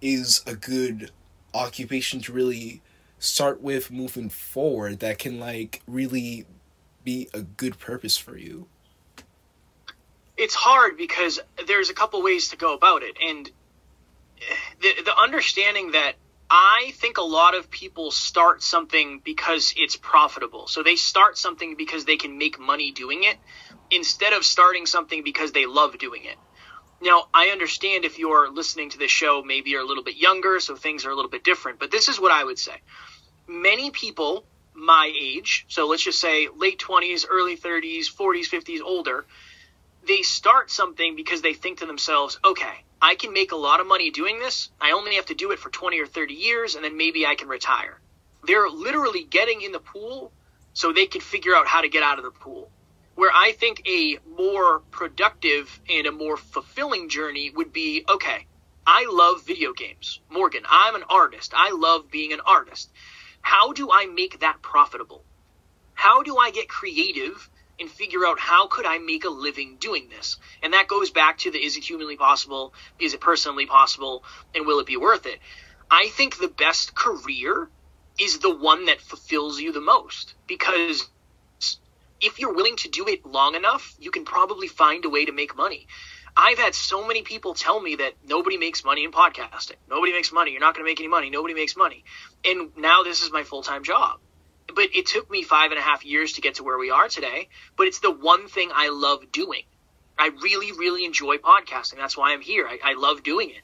is 0.00 0.42
a 0.46 0.54
good 0.54 1.10
occupation 1.54 2.20
to 2.20 2.32
really 2.32 2.80
start 3.18 3.60
with 3.60 3.90
moving 3.90 4.28
forward 4.28 5.00
that 5.00 5.18
can 5.18 5.40
like 5.40 5.82
really 5.86 6.46
be 7.02 7.28
a 7.34 7.42
good 7.42 7.78
purpose 7.78 8.16
for 8.16 8.36
you? 8.36 8.68
It's 10.38 10.54
hard 10.54 10.96
because 10.96 11.40
there's 11.66 11.90
a 11.90 11.94
couple 11.94 12.22
ways 12.22 12.50
to 12.50 12.56
go 12.56 12.74
about 12.74 13.02
it, 13.02 13.16
and 13.22 13.50
the 14.80 15.02
the 15.04 15.16
understanding 15.16 15.92
that 15.92 16.14
I 16.48 16.92
think 16.94 17.18
a 17.18 17.22
lot 17.22 17.54
of 17.54 17.70
people 17.70 18.10
start 18.10 18.62
something 18.62 19.20
because 19.22 19.74
it's 19.76 19.96
profitable. 19.96 20.66
So 20.66 20.82
they 20.82 20.96
start 20.96 21.36
something 21.36 21.76
because 21.76 22.06
they 22.06 22.16
can 22.16 22.38
make 22.38 22.58
money 22.58 22.92
doing 22.92 23.24
it 23.24 23.36
instead 23.90 24.32
of 24.32 24.44
starting 24.44 24.86
something 24.86 25.22
because 25.22 25.52
they 25.52 25.66
love 25.66 25.98
doing 25.98 26.24
it. 26.24 26.36
Now, 27.02 27.26
I 27.34 27.48
understand 27.48 28.04
if 28.04 28.18
you're 28.18 28.50
listening 28.50 28.90
to 28.90 28.98
this 28.98 29.10
show, 29.10 29.42
maybe 29.44 29.70
you're 29.70 29.82
a 29.82 29.86
little 29.86 30.02
bit 30.02 30.16
younger, 30.16 30.58
so 30.58 30.74
things 30.74 31.04
are 31.04 31.10
a 31.10 31.14
little 31.14 31.30
bit 31.30 31.44
different, 31.44 31.78
but 31.78 31.90
this 31.90 32.08
is 32.08 32.18
what 32.18 32.32
I 32.32 32.42
would 32.42 32.58
say. 32.58 32.74
Many 33.46 33.90
people 33.90 34.44
my 34.74 35.12
age, 35.20 35.66
so 35.68 35.86
let's 35.86 36.04
just 36.04 36.20
say 36.20 36.48
late 36.56 36.78
20s, 36.78 37.24
early 37.28 37.56
30s, 37.56 38.06
40s, 38.06 38.48
50s, 38.48 38.80
older, 38.80 39.26
they 40.06 40.22
start 40.22 40.70
something 40.70 41.16
because 41.16 41.42
they 41.42 41.54
think 41.54 41.78
to 41.78 41.86
themselves, 41.86 42.38
okay, 42.44 42.84
I 43.00 43.14
can 43.14 43.32
make 43.32 43.52
a 43.52 43.56
lot 43.56 43.80
of 43.80 43.86
money 43.86 44.10
doing 44.10 44.38
this. 44.38 44.70
I 44.80 44.92
only 44.92 45.16
have 45.16 45.26
to 45.26 45.34
do 45.34 45.52
it 45.52 45.58
for 45.58 45.70
20 45.70 46.00
or 46.00 46.06
30 46.06 46.34
years 46.34 46.74
and 46.74 46.84
then 46.84 46.96
maybe 46.96 47.26
I 47.26 47.34
can 47.34 47.48
retire. 47.48 48.00
They're 48.44 48.68
literally 48.68 49.24
getting 49.24 49.62
in 49.62 49.72
the 49.72 49.78
pool 49.80 50.32
so 50.72 50.92
they 50.92 51.06
can 51.06 51.20
figure 51.20 51.54
out 51.54 51.66
how 51.66 51.80
to 51.80 51.88
get 51.88 52.02
out 52.02 52.18
of 52.18 52.24
the 52.24 52.30
pool. 52.30 52.70
Where 53.14 53.32
I 53.34 53.52
think 53.52 53.82
a 53.86 54.18
more 54.36 54.80
productive 54.90 55.80
and 55.88 56.06
a 56.06 56.12
more 56.12 56.36
fulfilling 56.36 57.08
journey 57.08 57.50
would 57.50 57.72
be 57.72 58.04
okay, 58.08 58.46
I 58.86 59.06
love 59.10 59.44
video 59.44 59.72
games. 59.72 60.20
Morgan, 60.30 60.62
I'm 60.68 60.94
an 60.94 61.02
artist. 61.10 61.52
I 61.54 61.72
love 61.72 62.10
being 62.10 62.32
an 62.32 62.40
artist. 62.46 62.90
How 63.42 63.72
do 63.72 63.90
I 63.92 64.06
make 64.06 64.40
that 64.40 64.62
profitable? 64.62 65.24
How 65.94 66.22
do 66.22 66.36
I 66.38 66.50
get 66.50 66.68
creative 66.68 67.50
and 67.80 67.90
figure 67.90 68.26
out 68.26 68.38
how 68.38 68.66
could 68.66 68.86
I 68.86 68.98
make 68.98 69.24
a 69.24 69.30
living 69.30 69.76
doing 69.78 70.08
this? 70.08 70.38
And 70.62 70.72
that 70.72 70.88
goes 70.88 71.10
back 71.10 71.38
to 71.38 71.50
the 71.50 71.58
is 71.58 71.76
it 71.76 71.84
humanly 71.84 72.16
possible? 72.16 72.74
Is 72.98 73.14
it 73.14 73.20
personally 73.20 73.66
possible? 73.66 74.24
And 74.54 74.66
will 74.66 74.80
it 74.80 74.86
be 74.86 74.96
worth 74.96 75.26
it? 75.26 75.38
I 75.90 76.08
think 76.08 76.38
the 76.38 76.48
best 76.48 76.94
career 76.94 77.68
is 78.18 78.38
the 78.38 78.54
one 78.54 78.86
that 78.86 79.00
fulfills 79.00 79.60
you 79.60 79.72
the 79.72 79.80
most 79.80 80.34
because 80.46 81.08
if 82.20 82.40
you're 82.40 82.54
willing 82.54 82.76
to 82.76 82.88
do 82.88 83.06
it 83.06 83.24
long 83.24 83.54
enough, 83.54 83.94
you 84.00 84.10
can 84.10 84.24
probably 84.24 84.66
find 84.66 85.04
a 85.04 85.10
way 85.10 85.24
to 85.24 85.32
make 85.32 85.56
money. 85.56 85.86
I've 86.36 86.58
had 86.58 86.74
so 86.74 87.06
many 87.06 87.22
people 87.22 87.54
tell 87.54 87.80
me 87.80 87.96
that 87.96 88.14
nobody 88.26 88.58
makes 88.58 88.84
money 88.84 89.04
in 89.04 89.12
podcasting. 89.12 89.76
Nobody 89.88 90.12
makes 90.12 90.32
money. 90.32 90.52
You're 90.52 90.60
not 90.60 90.74
going 90.74 90.84
to 90.84 90.90
make 90.90 91.00
any 91.00 91.08
money. 91.08 91.30
Nobody 91.30 91.54
makes 91.54 91.76
money. 91.76 92.04
And 92.44 92.76
now 92.76 93.02
this 93.02 93.22
is 93.22 93.32
my 93.32 93.44
full 93.44 93.62
time 93.62 93.82
job 93.82 94.20
but 94.74 94.94
it 94.94 95.06
took 95.06 95.30
me 95.30 95.42
five 95.42 95.70
and 95.70 95.78
a 95.78 95.82
half 95.82 96.04
years 96.04 96.34
to 96.34 96.40
get 96.40 96.56
to 96.56 96.64
where 96.64 96.78
we 96.78 96.90
are 96.90 97.08
today. 97.08 97.48
But 97.76 97.86
it's 97.86 98.00
the 98.00 98.10
one 98.10 98.48
thing 98.48 98.70
I 98.74 98.88
love 98.88 99.32
doing. 99.32 99.62
I 100.18 100.30
really, 100.42 100.72
really 100.72 101.04
enjoy 101.04 101.36
podcasting. 101.36 101.96
That's 101.96 102.16
why 102.16 102.32
I'm 102.32 102.40
here. 102.40 102.66
I, 102.66 102.78
I 102.82 102.94
love 102.94 103.22
doing 103.22 103.50
it. 103.50 103.62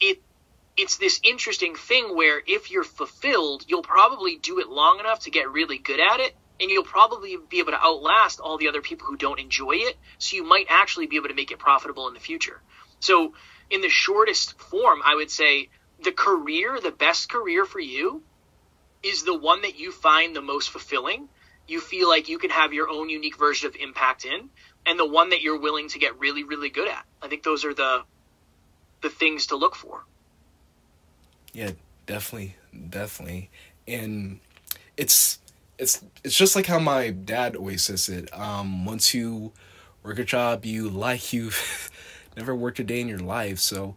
It 0.00 0.22
it's 0.76 0.96
this 0.96 1.20
interesting 1.22 1.76
thing 1.76 2.16
where 2.16 2.42
if 2.44 2.70
you're 2.70 2.82
fulfilled, 2.82 3.64
you'll 3.68 3.82
probably 3.82 4.36
do 4.36 4.58
it 4.58 4.68
long 4.68 4.98
enough 4.98 5.20
to 5.20 5.30
get 5.30 5.52
really 5.52 5.78
good 5.78 6.00
at 6.00 6.18
it, 6.18 6.34
and 6.60 6.68
you'll 6.68 6.82
probably 6.82 7.36
be 7.48 7.60
able 7.60 7.70
to 7.70 7.80
outlast 7.80 8.40
all 8.40 8.58
the 8.58 8.66
other 8.66 8.82
people 8.82 9.06
who 9.06 9.16
don't 9.16 9.38
enjoy 9.38 9.72
it. 9.72 9.96
So 10.18 10.34
you 10.34 10.42
might 10.42 10.66
actually 10.68 11.06
be 11.06 11.16
able 11.16 11.28
to 11.28 11.34
make 11.34 11.52
it 11.52 11.60
profitable 11.60 12.08
in 12.08 12.14
the 12.14 12.20
future. 12.20 12.60
So 12.98 13.34
in 13.70 13.82
the 13.82 13.88
shortest 13.88 14.58
form, 14.58 15.00
I 15.04 15.14
would 15.14 15.30
say 15.30 15.68
the 16.02 16.10
career, 16.10 16.80
the 16.80 16.90
best 16.90 17.28
career 17.28 17.64
for 17.64 17.78
you 17.78 18.24
is 19.04 19.24
the 19.24 19.36
one 19.36 19.62
that 19.62 19.78
you 19.78 19.92
find 19.92 20.34
the 20.34 20.42
most 20.42 20.70
fulfilling. 20.70 21.28
You 21.66 21.80
feel 21.80 22.08
like 22.08 22.28
you 22.28 22.38
can 22.38 22.50
have 22.50 22.72
your 22.72 22.88
own 22.88 23.08
unique 23.08 23.38
version 23.38 23.68
of 23.68 23.76
impact 23.76 24.24
in, 24.24 24.50
and 24.86 24.98
the 24.98 25.06
one 25.06 25.30
that 25.30 25.42
you're 25.42 25.58
willing 25.58 25.88
to 25.90 25.98
get 25.98 26.18
really, 26.18 26.44
really 26.44 26.70
good 26.70 26.88
at. 26.88 27.04
I 27.22 27.28
think 27.28 27.42
those 27.42 27.64
are 27.64 27.74
the 27.74 28.02
the 29.02 29.10
things 29.10 29.48
to 29.48 29.56
look 29.56 29.74
for. 29.74 30.04
Yeah, 31.52 31.72
definitely, 32.06 32.56
definitely, 32.90 33.50
and 33.86 34.40
it's 34.96 35.38
it's 35.78 36.02
it's 36.22 36.36
just 36.36 36.56
like 36.56 36.66
how 36.66 36.78
my 36.78 37.10
dad 37.10 37.56
always 37.56 37.84
says 37.84 38.08
it. 38.08 38.32
Um, 38.38 38.84
once 38.84 39.14
you 39.14 39.52
work 40.02 40.18
a 40.18 40.24
job 40.24 40.64
you 40.64 40.88
like, 40.88 41.32
you've 41.32 41.90
never 42.36 42.54
worked 42.54 42.78
a 42.78 42.84
day 42.84 43.00
in 43.00 43.08
your 43.08 43.18
life. 43.18 43.58
So 43.58 43.96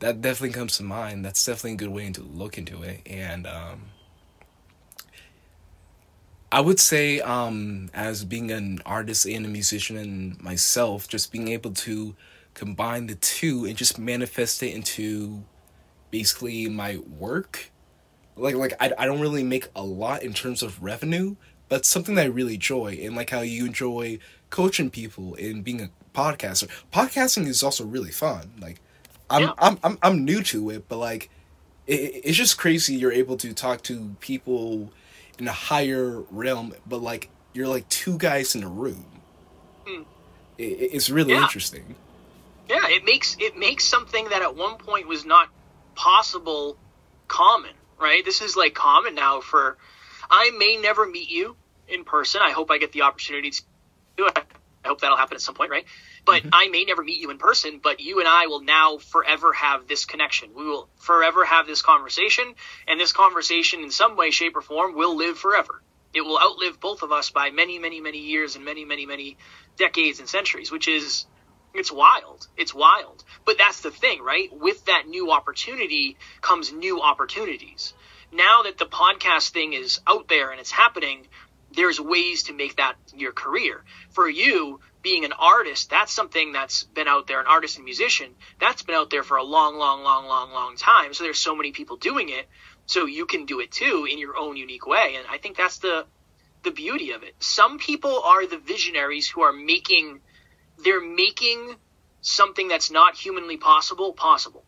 that 0.00 0.20
definitely 0.20 0.54
comes 0.54 0.76
to 0.76 0.82
mind. 0.82 1.24
That's 1.24 1.44
definitely 1.44 1.72
a 1.72 1.76
good 1.76 1.88
way 1.88 2.10
to 2.10 2.22
look 2.22 2.58
into 2.58 2.82
it. 2.82 3.00
And 3.06 3.46
um, 3.46 3.82
I 6.52 6.60
would 6.60 6.78
say, 6.78 7.20
um, 7.20 7.90
as 7.92 8.24
being 8.24 8.50
an 8.52 8.80
artist 8.86 9.26
and 9.26 9.44
a 9.44 9.48
musician 9.48 9.96
and 9.96 10.40
myself, 10.40 11.08
just 11.08 11.32
being 11.32 11.48
able 11.48 11.72
to 11.72 12.14
combine 12.54 13.06
the 13.06 13.16
two 13.16 13.64
and 13.66 13.76
just 13.76 13.98
manifest 13.98 14.62
it 14.62 14.74
into 14.74 15.44
basically 16.10 16.68
my 16.68 16.98
work. 17.18 17.70
Like 18.36 18.54
like 18.54 18.74
I, 18.80 18.92
I 18.98 19.06
don't 19.06 19.20
really 19.20 19.42
make 19.42 19.68
a 19.74 19.82
lot 19.82 20.22
in 20.22 20.32
terms 20.32 20.62
of 20.62 20.82
revenue, 20.82 21.36
but 21.68 21.84
something 21.84 22.14
that 22.14 22.22
I 22.22 22.28
really 22.28 22.54
enjoy 22.54 22.98
and 23.02 23.16
like 23.16 23.30
how 23.30 23.40
you 23.40 23.66
enjoy 23.66 24.18
coaching 24.50 24.90
people 24.90 25.34
and 25.34 25.64
being 25.64 25.80
a 25.80 25.90
podcaster. 26.14 26.68
Podcasting 26.92 27.46
is 27.46 27.62
also 27.62 27.84
really 27.84 28.10
fun. 28.10 28.52
Like 28.60 28.80
I'm 29.30 29.42
Yeah. 29.42 29.52
I'm, 29.58 29.78
I'm 29.82 29.98
I'm 30.02 30.24
new 30.24 30.42
to 30.44 30.70
it, 30.70 30.88
but 30.88 30.98
like 30.98 31.30
it, 31.86 32.22
it's 32.24 32.36
just 32.36 32.58
crazy 32.58 32.94
you're 32.94 33.12
able 33.12 33.36
to 33.38 33.52
talk 33.52 33.82
to 33.84 34.16
people 34.20 34.92
in 35.38 35.48
a 35.48 35.52
higher 35.52 36.20
realm, 36.30 36.74
but 36.86 37.02
like 37.02 37.28
you're 37.52 37.68
like 37.68 37.88
two 37.88 38.18
guys 38.18 38.54
in 38.54 38.62
a 38.62 38.68
room. 38.68 39.06
Hmm. 39.86 40.02
It, 40.58 40.64
it's 40.64 41.10
really 41.10 41.32
Yeah. 41.32 41.42
interesting. 41.42 41.94
Yeah, 42.68 42.88
it 42.88 43.04
makes 43.04 43.36
it 43.38 43.56
makes 43.56 43.84
something 43.84 44.28
that 44.30 44.42
at 44.42 44.56
one 44.56 44.76
point 44.76 45.06
was 45.06 45.24
not 45.24 45.48
possible 45.94 46.76
common, 47.28 47.72
right? 47.98 48.24
This 48.24 48.42
is 48.42 48.56
like 48.56 48.74
common 48.74 49.14
now 49.14 49.40
for 49.40 49.78
I 50.28 50.50
may 50.58 50.76
never 50.76 51.06
meet 51.06 51.30
you 51.30 51.56
in 51.88 52.04
person. 52.04 52.40
I 52.44 52.50
hope 52.50 52.70
I 52.70 52.78
get 52.78 52.92
the 52.92 53.02
opportunity 53.02 53.50
to 53.50 53.62
do 54.16 54.26
it. 54.26 54.38
I 54.84 54.88
hope 54.88 55.00
that'll 55.00 55.16
happen 55.16 55.36
at 55.36 55.40
some 55.40 55.54
point, 55.54 55.70
right? 55.70 55.84
But 56.26 56.42
mm-hmm. 56.42 56.50
I 56.52 56.68
may 56.68 56.84
never 56.84 57.02
meet 57.02 57.20
you 57.20 57.30
in 57.30 57.38
person, 57.38 57.80
but 57.82 58.00
you 58.00 58.18
and 58.18 58.28
I 58.28 58.48
will 58.48 58.60
now 58.60 58.98
forever 58.98 59.52
have 59.54 59.86
this 59.86 60.04
connection. 60.04 60.50
We 60.54 60.66
will 60.66 60.88
forever 60.96 61.44
have 61.44 61.66
this 61.66 61.80
conversation, 61.80 62.54
and 62.86 63.00
this 63.00 63.12
conversation 63.12 63.82
in 63.82 63.90
some 63.90 64.16
way, 64.16 64.30
shape, 64.30 64.56
or 64.56 64.60
form 64.60 64.94
will 64.94 65.16
live 65.16 65.38
forever. 65.38 65.82
It 66.12 66.22
will 66.22 66.38
outlive 66.38 66.80
both 66.80 67.02
of 67.02 67.12
us 67.12 67.30
by 67.30 67.50
many, 67.50 67.78
many, 67.78 68.00
many 68.00 68.18
years 68.18 68.56
and 68.56 68.64
many, 68.64 68.84
many, 68.84 69.06
many 69.06 69.36
decades 69.78 70.18
and 70.18 70.28
centuries, 70.28 70.70
which 70.70 70.88
is 70.88 71.26
it's 71.74 71.92
wild. 71.92 72.48
It's 72.56 72.74
wild. 72.74 73.22
But 73.44 73.58
that's 73.58 73.82
the 73.82 73.90
thing, 73.90 74.22
right? 74.22 74.50
With 74.52 74.86
that 74.86 75.06
new 75.06 75.30
opportunity 75.30 76.16
comes 76.40 76.72
new 76.72 77.02
opportunities. 77.02 77.92
Now 78.32 78.62
that 78.62 78.78
the 78.78 78.86
podcast 78.86 79.50
thing 79.50 79.74
is 79.74 80.00
out 80.06 80.26
there 80.26 80.50
and 80.50 80.58
it's 80.58 80.70
happening, 80.70 81.26
there's 81.72 82.00
ways 82.00 82.44
to 82.44 82.54
make 82.54 82.76
that 82.76 82.96
your 83.14 83.32
career. 83.32 83.84
For 84.10 84.28
you, 84.28 84.80
being 85.06 85.24
an 85.24 85.32
artist, 85.32 85.88
that's 85.88 86.12
something 86.12 86.50
that's 86.50 86.82
been 86.82 87.06
out 87.06 87.28
there, 87.28 87.38
an 87.38 87.46
artist 87.46 87.76
and 87.76 87.84
musician, 87.84 88.28
that's 88.58 88.82
been 88.82 88.96
out 88.96 89.08
there 89.08 89.22
for 89.22 89.36
a 89.36 89.44
long, 89.44 89.76
long, 89.78 90.02
long, 90.02 90.26
long, 90.26 90.50
long 90.50 90.76
time. 90.76 91.14
So 91.14 91.22
there's 91.22 91.38
so 91.38 91.54
many 91.54 91.70
people 91.70 91.96
doing 91.96 92.28
it. 92.28 92.48
So 92.86 93.06
you 93.06 93.24
can 93.24 93.46
do 93.46 93.60
it 93.60 93.70
too 93.70 94.08
in 94.10 94.18
your 94.18 94.36
own 94.36 94.56
unique 94.56 94.84
way. 94.84 95.14
And 95.16 95.24
I 95.30 95.38
think 95.38 95.56
that's 95.56 95.78
the 95.78 96.06
the 96.64 96.72
beauty 96.72 97.12
of 97.12 97.22
it. 97.22 97.36
Some 97.38 97.78
people 97.78 98.20
are 98.20 98.48
the 98.48 98.58
visionaries 98.58 99.28
who 99.28 99.42
are 99.42 99.52
making 99.52 100.22
they're 100.82 101.00
making 101.00 101.76
something 102.20 102.66
that's 102.66 102.90
not 102.90 103.14
humanly 103.14 103.58
possible 103.58 104.12
possible. 104.12 104.64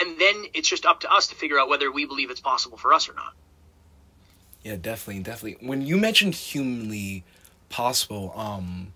And 0.00 0.18
then 0.18 0.44
it's 0.54 0.70
just 0.70 0.86
up 0.86 1.00
to 1.00 1.12
us 1.12 1.26
to 1.26 1.34
figure 1.34 1.58
out 1.60 1.68
whether 1.68 1.92
we 1.92 2.06
believe 2.06 2.30
it's 2.30 2.40
possible 2.40 2.78
for 2.78 2.94
us 2.94 3.06
or 3.10 3.12
not. 3.12 3.34
Yeah, 4.62 4.76
definitely, 4.76 5.22
definitely. 5.24 5.68
When 5.68 5.82
you 5.82 5.98
mentioned 5.98 6.34
humanly 6.34 7.24
possible, 7.68 8.32
um, 8.34 8.94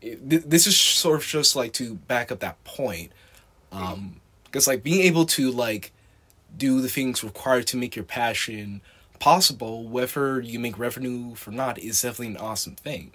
it, 0.00 0.48
this 0.48 0.66
is 0.66 0.76
sort 0.76 1.20
of 1.20 1.26
just 1.26 1.56
like 1.56 1.72
to 1.74 1.94
back 1.94 2.30
up 2.30 2.40
that 2.40 2.62
point, 2.64 3.12
um, 3.72 4.20
because 4.44 4.66
like 4.66 4.82
being 4.82 5.02
able 5.02 5.26
to 5.26 5.50
like 5.50 5.92
do 6.56 6.80
the 6.80 6.88
things 6.88 7.22
required 7.22 7.66
to 7.68 7.76
make 7.76 7.96
your 7.96 8.04
passion 8.04 8.80
possible, 9.18 9.88
whether 9.88 10.40
you 10.40 10.58
make 10.58 10.78
revenue 10.78 11.34
or 11.46 11.52
not, 11.52 11.78
is 11.78 12.02
definitely 12.02 12.34
an 12.34 12.36
awesome 12.36 12.74
thing. 12.74 13.12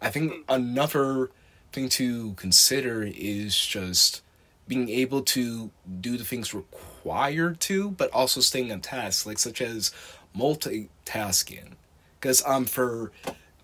I 0.00 0.10
think 0.10 0.44
another 0.48 1.30
thing 1.72 1.88
to 1.90 2.32
consider 2.34 3.02
is 3.02 3.58
just 3.58 4.22
being 4.68 4.88
able 4.88 5.22
to 5.22 5.70
do 6.00 6.16
the 6.16 6.24
things 6.24 6.54
required 6.54 7.60
to, 7.60 7.90
but 7.90 8.10
also 8.12 8.40
staying 8.40 8.72
on 8.72 8.80
task, 8.80 9.26
like 9.26 9.38
such 9.38 9.60
as 9.60 9.90
multitasking. 10.36 11.72
Because 12.18 12.42
um, 12.46 12.64
for 12.64 13.10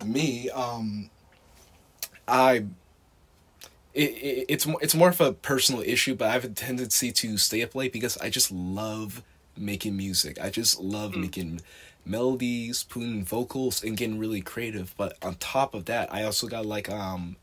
me, 0.05 0.51
um, 0.51 1.11
I 2.29 2.67
it, 3.95 4.11
it, 4.11 4.47
it's 4.49 4.67
more 4.67 4.79
it's 4.83 4.95
more 4.95 5.09
of 5.09 5.21
a 5.21 5.33
personal 5.33 5.83
issue, 5.83 6.15
but 6.15 6.29
I 6.29 6.33
have 6.33 6.45
a 6.45 6.49
tendency 6.49 7.11
to 7.13 7.39
stay 7.39 7.63
up 7.63 7.75
late 7.75 7.93
because 7.93 8.17
I 8.19 8.31
just 8.31 8.51
love 8.53 9.23
making 9.57 9.97
music. 9.97 10.41
I 10.41 10.51
just 10.51 10.81
love 10.81 11.17
making 11.17 11.61
melodies, 12.05 12.85
putting 12.85 13.25
vocals, 13.25 13.83
and 13.83 13.97
getting 13.97 14.19
really 14.19 14.41
creative. 14.41 14.95
But 14.97 15.17
on 15.23 15.35
top 15.37 15.75
of 15.75 15.87
that, 15.87 16.13
I 16.13 16.23
also 16.23 16.47
got 16.47 16.67
like 16.67 16.91
um 16.91 17.37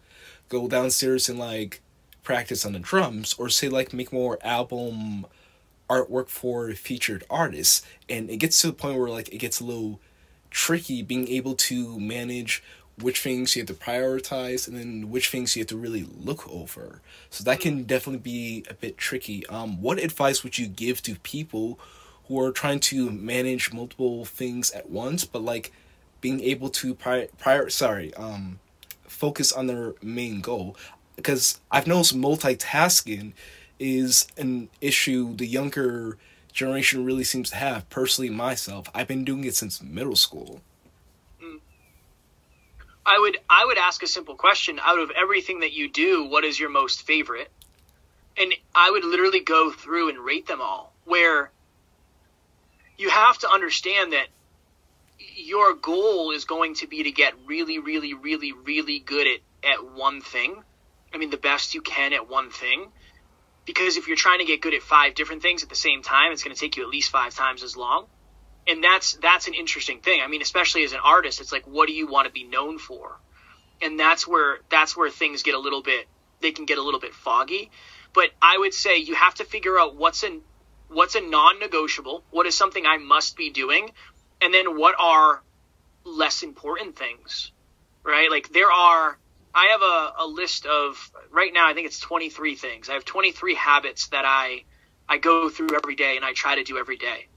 go 0.50 0.68
downstairs 0.68 1.28
and 1.30 1.40
like 1.40 1.82
practice 2.24 2.66
on 2.66 2.74
the 2.74 2.80
drums 2.80 3.36
or 3.38 3.50
say 3.50 3.70
like 3.70 3.94
make 3.94 4.12
more 4.12 4.38
album 4.44 5.26
artwork 5.90 6.30
for 6.30 6.72
featured 6.72 7.24
artists 7.30 7.86
and 8.10 8.30
it 8.32 8.38
gets 8.38 8.60
to 8.60 8.68
the 8.68 8.74
point 8.74 8.98
where 8.98 9.10
like 9.10 9.30
it 9.30 9.38
gets 9.38 9.60
a 9.60 9.64
little 9.64 10.00
tricky 10.50 11.04
being 11.04 11.28
able 11.28 11.54
to 11.54 12.00
manage 12.00 12.64
which 13.02 13.22
things 13.22 13.56
you 13.56 13.62
have 13.62 13.68
to 13.68 13.74
prioritize 13.74 14.68
and 14.68 14.78
then 14.78 15.10
which 15.10 15.30
things 15.30 15.56
you 15.56 15.62
have 15.62 15.68
to 15.68 15.78
really 15.78 16.08
look 16.18 16.48
over 16.50 17.02
so 17.30 17.44
that 17.44 17.60
can 17.60 17.84
definitely 17.84 18.20
be 18.20 18.66
a 18.70 18.74
bit 18.74 18.98
tricky 18.98 19.46
um 19.48 19.82
what 19.82 20.00
advice 20.00 20.44
would 20.44 20.58
you 20.58 20.68
give 20.68 21.02
to 21.02 21.16
people 21.20 21.80
who 22.28 22.40
are 22.40 22.52
trying 22.52 22.80
to 22.80 23.12
manage 23.12 23.74
multiple 23.74 24.24
things 24.26 24.72
at 24.72 24.90
once 24.90 25.26
but 25.26 25.42
like 25.42 25.72
being 26.22 26.40
able 26.42 26.70
to 26.70 26.96
prior, 26.96 27.28
prior 27.38 27.70
sorry 27.70 28.14
um 28.16 28.60
focus 29.08 29.52
on 29.52 29.68
their 29.68 29.94
main 30.02 30.42
goal 30.42 30.76
because 31.16 31.62
I've 31.72 31.88
noticed 31.88 32.16
multitasking 32.16 33.34
is 33.80 34.28
an 34.38 34.70
issue 34.82 35.36
the 35.36 35.48
younger 35.48 36.18
generation 36.54 37.06
really 37.06 37.24
seems 37.24 37.50
to 37.52 37.56
have. 37.58 37.90
Personally, 37.90 38.30
myself, 38.30 38.88
I've 38.94 39.08
been 39.08 39.26
doing 39.26 39.44
it 39.44 39.56
since 39.56 39.82
middle 39.82 40.16
school. 40.16 40.62
I 43.06 43.20
would 43.20 43.38
I 43.50 43.66
would 43.66 43.78
ask 43.78 44.02
a 44.02 44.08
simple 44.08 44.36
question 44.36 44.80
out 44.82 45.00
of 45.00 45.12
everything 45.12 45.60
that 45.60 45.74
you 45.74 45.90
do, 45.90 46.26
what 46.26 46.44
is 46.44 46.60
your 46.60 46.70
most 46.70 47.04
favorite? 47.04 47.52
And 48.38 48.54
I 48.74 48.90
would 48.90 49.06
literally 49.06 49.42
go 49.42 49.72
through 49.72 50.10
and 50.10 50.18
rate 50.20 50.48
them 50.48 50.62
all 50.62 50.94
where 51.06 51.52
you 52.98 53.10
have 53.10 53.38
to 53.40 53.50
understand 53.50 54.14
that 54.14 54.28
your 55.36 55.76
goal 55.76 56.32
is 56.32 56.46
going 56.46 56.76
to 56.76 56.88
be 56.88 57.04
to 57.04 57.12
get 57.12 57.34
really 57.46 57.78
really 57.80 58.14
really 58.14 58.54
really 58.54 59.00
good 59.00 59.28
at 59.28 59.70
at 59.72 59.94
one 59.94 60.22
thing. 60.22 60.64
I 61.14 61.18
mean 61.18 61.30
the 61.30 61.38
best 61.38 61.76
you 61.76 61.82
can 61.82 62.14
at 62.14 62.28
one 62.28 62.50
thing. 62.50 62.88
Because 63.66 63.98
if 63.98 64.08
you're 64.08 64.18
trying 64.18 64.40
to 64.40 64.46
get 64.46 64.62
good 64.62 64.76
at 64.76 64.84
five 64.84 65.16
different 65.16 65.42
things 65.42 65.64
at 65.64 65.70
the 65.70 65.76
same 65.76 66.04
time, 66.04 66.32
it's 66.32 66.44
going 66.44 66.54
to 66.56 66.60
take 66.60 66.78
you 66.78 66.84
at 66.84 66.90
least 66.90 67.10
5 67.10 67.34
times 67.34 67.64
as 67.64 67.76
long 67.76 68.06
and 68.68 68.84
that's 68.84 69.14
that's 69.16 69.48
an 69.48 69.54
interesting 69.54 70.00
thing. 70.00 70.22
I 70.22 70.28
mean, 70.28 70.42
especially 70.42 70.84
as 70.84 70.94
an 70.94 71.00
artist, 71.04 71.42
it's 71.42 71.52
like 71.52 71.68
what 71.68 71.88
do 71.88 71.94
you 71.94 72.08
want 72.08 72.28
to 72.28 72.32
be 72.32 72.44
known 72.44 72.78
for? 72.78 73.20
And 73.82 74.00
that's 74.00 74.28
where 74.28 74.60
that's 74.70 74.96
where 74.96 75.10
things 75.10 75.44
get 75.44 75.56
a 75.56 75.60
little 75.60 75.82
bit 75.82 76.08
they 76.42 76.52
can 76.52 76.66
get 76.66 76.78
a 76.78 76.82
little 76.82 77.00
bit 77.00 77.14
foggy. 77.14 77.72
But 78.14 78.30
I 78.42 78.58
would 78.58 78.74
say 78.74 78.98
you 78.98 79.16
have 79.16 79.36
to 79.36 79.46
figure 79.46 79.80
out 79.80 79.96
what's 79.96 80.24
a 80.24 80.40
what's 80.88 81.16
a 81.16 81.22
non-negotiable, 81.22 82.24
what 82.30 82.46
is 82.46 82.56
something 82.56 82.86
I 82.86 82.98
must 82.98 83.36
be 83.36 83.50
doing, 83.50 83.92
and 84.42 84.54
then 84.54 84.78
what 84.78 84.96
are 85.00 85.42
less 86.04 86.44
important 86.44 86.96
things. 86.98 87.52
Right? 88.04 88.30
Like 88.30 88.50
there 88.50 88.72
are 88.72 89.18
I 89.54 89.68
have 89.68 89.82
a, 89.82 90.26
a 90.26 90.28
list 90.28 90.66
of 90.66 91.12
right 91.32 91.54
now 91.54 91.68
I 91.68 91.74
think 91.74 91.88
it's 91.88 92.00
23 92.00 92.56
things. 92.56 92.90
I 92.90 92.94
have 92.94 93.06
23 93.06 93.56
habits 93.56 94.08
that 94.10 94.26
I 94.26 94.64
I 95.08 95.18
go 95.18 95.50
through 95.50 95.76
every 95.76 95.96
day 95.96 96.16
and 96.16 96.26
I 96.26 96.34
try 96.34 96.56
to 96.56 96.64
do 96.64 96.78
every 96.78 96.98
day 96.98 97.28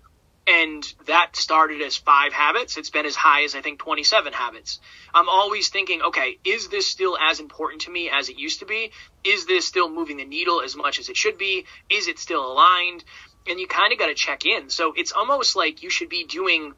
And 0.48 0.82
that 1.04 1.37
started 1.37 1.82
as 1.82 1.98
five 1.98 2.32
habits. 2.32 2.78
It's 2.78 2.88
been 2.88 3.04
as 3.04 3.14
high 3.14 3.42
as 3.42 3.54
I 3.54 3.61
think 3.61 3.80
27 3.80 4.32
habits. 4.32 4.80
I'm 5.12 5.28
always 5.28 5.68
thinking, 5.68 6.00
okay, 6.00 6.38
is 6.42 6.68
this 6.68 6.87
still 6.87 7.18
as 7.18 7.38
important 7.38 7.82
to 7.82 7.90
me 7.90 8.08
as 8.08 8.30
it 8.30 8.38
used 8.38 8.61
to 8.61 8.66
be? 8.66 8.90
Is 9.24 9.44
this 9.44 9.66
still 9.66 9.90
moving 9.90 10.16
the 10.16 10.24
needle 10.24 10.62
as 10.62 10.74
much 10.74 11.00
as 11.00 11.11
it 11.11 11.18
should 11.18 11.37
be? 11.37 11.66
Is 11.90 12.08
it 12.08 12.18
still 12.18 12.50
aligned? 12.50 13.04
And 13.46 13.61
you 13.61 13.66
kind 13.66 13.92
of 13.92 13.98
got 13.98 14.06
to 14.06 14.14
check 14.14 14.46
in. 14.46 14.70
So 14.70 14.94
it's 14.96 15.12
almost 15.12 15.54
like 15.54 15.82
you 15.82 15.90
should 15.90 16.08
be 16.08 16.24
doing 16.24 16.72